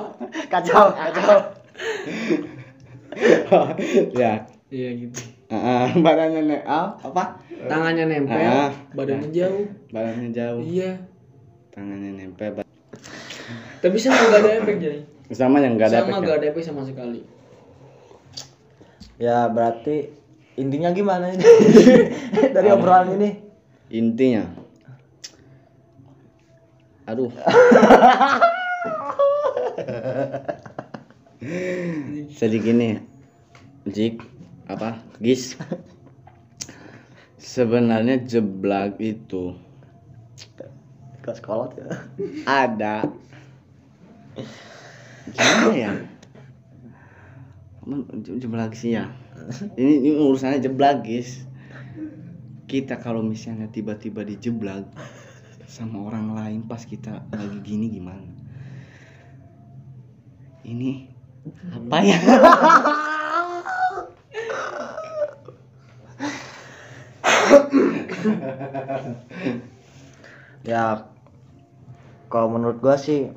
Kacau, 0.49 0.85
kacau. 0.89 1.37
ya 4.15 4.47
Iya 4.67 4.89
gitu. 4.97 5.19
Ah, 5.47 5.83
ah, 5.83 5.85
badannya 5.93 6.41
ne 6.45 6.57
ah, 6.63 6.95
apa 6.97 7.43
Tangannya 7.61 8.07
nempel, 8.07 8.39
Ah. 8.39 8.71
badannya 8.95 9.29
jauh. 9.29 9.67
badannya 9.89 10.29
jauh 10.31 10.63
Iya. 10.63 10.95
tangannya 11.69 12.11
nempel 12.15 12.63
Tapi 13.77 13.97
sama 13.97 14.15
gak 14.29 14.39
ada 14.39 14.51
efek, 14.57 14.75
Jay. 14.77 14.97
sama 15.29 15.57
yang 15.57 15.75
nggak 15.75 15.89
ada 15.89 15.97
Sama 15.97 16.07
efeknya. 16.09 16.25
gak 16.25 16.37
ada 16.37 16.47
efek 16.47 16.63
sama 16.63 16.81
sekali. 16.81 17.19
Ya, 19.21 19.45
berarti 19.45 20.09
intinya 20.57 20.89
gimana 20.89 21.29
ini? 21.29 21.45
Dari 22.57 22.73
obrolan 22.73 23.21
ini? 23.21 23.37
intinya. 23.93 24.49
Aduh. 27.05 27.29
Jadi 32.41 32.57
gini 32.57 32.97
Jik. 33.85 34.25
Apa? 34.65 34.97
Gis. 35.21 35.53
Sebenarnya 37.37 38.17
jeblak 38.25 38.97
itu 38.97 39.53
ke 41.21 41.29
sekolah 41.37 41.69
ya? 41.77 41.93
ada. 42.49 43.05
Gimana 45.29 45.77
ya 45.77 45.93
jeblak 48.21 48.77
sih 48.77 48.93
ya. 48.93 49.09
Ini, 49.73 49.93
ini 50.05 50.09
urusannya 50.21 50.61
jeblak 50.61 51.01
kita 52.69 53.01
kalau 53.01 53.25
misalnya 53.25 53.67
tiba-tiba 53.67 54.23
dijeblak 54.23 54.85
sama 55.67 56.07
orang 56.07 56.31
lain 56.35 56.61
pas 56.67 56.83
kita 56.85 57.25
lagi 57.33 57.59
gini 57.65 57.87
gimana? 57.91 58.31
Ini 60.61 61.09
apa 61.73 61.97
ya? 62.05 62.19
Ya 70.61 71.09
kalau 72.29 72.53
menurut 72.53 72.77
gua 72.77 72.95
sih 72.95 73.33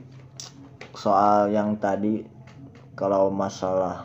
soal 0.93 1.51
yang 1.51 1.81
tadi 1.81 2.29
kalau 2.95 3.33
masalah 3.33 4.05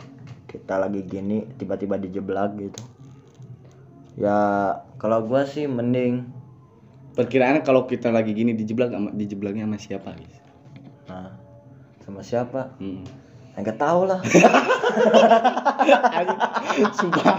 kita 0.49 0.81
lagi 0.81 1.05
gini 1.05 1.45
tiba-tiba 1.61 2.01
dijeblak 2.01 2.57
gitu. 2.57 2.81
Ya 4.17 4.37
kalau 4.97 5.21
gua 5.29 5.45
sih 5.45 5.69
mending 5.69 6.25
perkiraannya 7.13 7.61
kalau 7.61 7.85
kita 7.85 8.09
lagi 8.09 8.33
gini 8.33 8.57
dijeblak 8.57 8.89
sama 8.89 9.11
dijeblaknya 9.11 9.67
sama 9.67 9.75
siapa 9.75 10.15
guys 10.15 10.39
nah 11.09 11.33
sama 12.05 12.21
siapa? 12.23 12.71
Hmm. 12.79 13.03
enggak 13.59 13.75
tahu 13.75 14.07
lah. 14.07 14.23
Sumpah. 16.97 17.37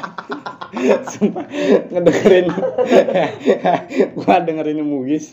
Sumpah. 1.09 1.45
Ngedengerin. 1.91 2.47
Gua 4.21 4.37
dengerin 4.45 4.85
Mugis 4.85 5.33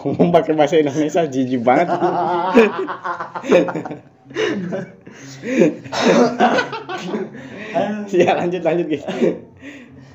ngomong 0.00 0.32
pakai 0.32 0.54
bahasa 0.54 0.78
Indonesia 0.78 1.26
jijik 1.26 1.66
banget 1.66 1.90
ya 8.12 8.34
lanjut 8.34 8.62
lanjut 8.62 8.86
guys. 8.90 9.04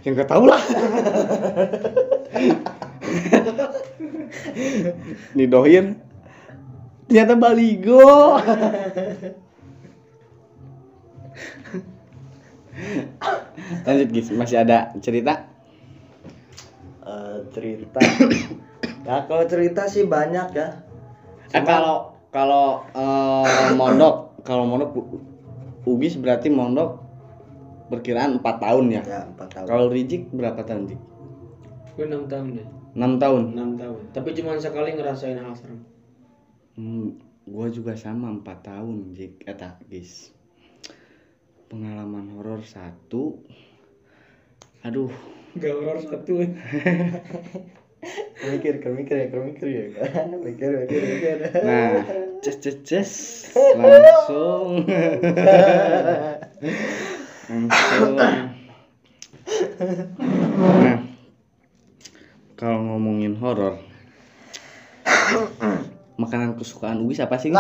Yang 0.02 0.26
gak 0.26 0.30
tahu 0.34 0.50
lah. 0.50 0.62
Nih 5.38 5.48
dohir 5.48 5.96
ternyata 7.12 7.36
baligo. 7.36 8.02
Lanjut 13.86 14.10
guys. 14.10 14.32
Masih 14.32 14.58
ada 14.64 14.96
cerita? 15.04 15.44
Eh, 17.04 17.38
cerita. 17.52 18.00
Ya 19.04 19.28
kalau 19.28 19.44
cerita 19.46 19.86
sih 19.92 20.08
banyak 20.08 20.56
ya. 20.56 20.80
Eh, 21.52 21.64
kalau 21.68 22.16
kalau 22.32 22.88
eh, 22.96 23.76
mondok 23.76 24.31
kalau 24.42 24.66
mondok 24.66 24.92
Ugis 25.82 26.14
berarti 26.22 26.54
mondok 26.54 27.02
perkiraan 27.90 28.38
4 28.40 28.46
tahun 28.46 28.86
ya. 28.94 29.02
ya 29.04 29.22
empat 29.28 29.50
tahun 29.52 29.68
Kalau 29.68 29.86
Rijik 29.90 30.30
berapa 30.32 30.62
tahun 30.64 30.94
Jik? 30.94 31.02
Gue 31.98 32.06
6 32.08 32.32
tahun 32.32 32.48
deh. 32.56 32.68
6 32.96 33.24
tahun. 33.24 33.44
6 33.58 33.82
tahun. 33.82 34.02
Tapi 34.14 34.30
cuma 34.38 34.56
sekali 34.62 34.96
ngerasain 34.96 35.42
hal 35.42 35.54
serem. 35.58 35.82
Hmm, 36.78 37.20
gua 37.44 37.68
juga 37.68 37.98
sama 37.98 38.32
4 38.32 38.46
tahun 38.64 39.18
Jik 39.18 39.44
kata 39.44 39.82
guys. 39.90 40.32
Pengalaman 41.68 42.36
horor 42.36 42.62
satu. 42.64 43.42
Aduh, 44.86 45.12
Gak 45.60 45.76
horor 45.76 46.00
satu. 46.00 46.40
mikir 48.42 48.82
kan 48.82 48.92
mikir 48.98 49.16
ya 49.16 49.28
mikir 49.30 49.68
ya 49.70 49.86
kan 49.94 50.34
mikir 50.42 50.70
mikir 50.86 51.02
mikir 51.06 51.38
nah, 51.62 52.02
ces 52.42 52.58
ces 52.62 52.78
ces 52.82 53.78
langsung. 53.78 54.86
langsung. 57.52 58.18
Nah, 60.82 60.98
kalau 62.56 62.80
ngomongin 62.80 63.36
horor, 63.38 63.82
makanan 66.16 66.56
kesukaan 66.56 67.04
Ugis 67.04 67.20
apa 67.20 67.36
sih? 67.42 67.52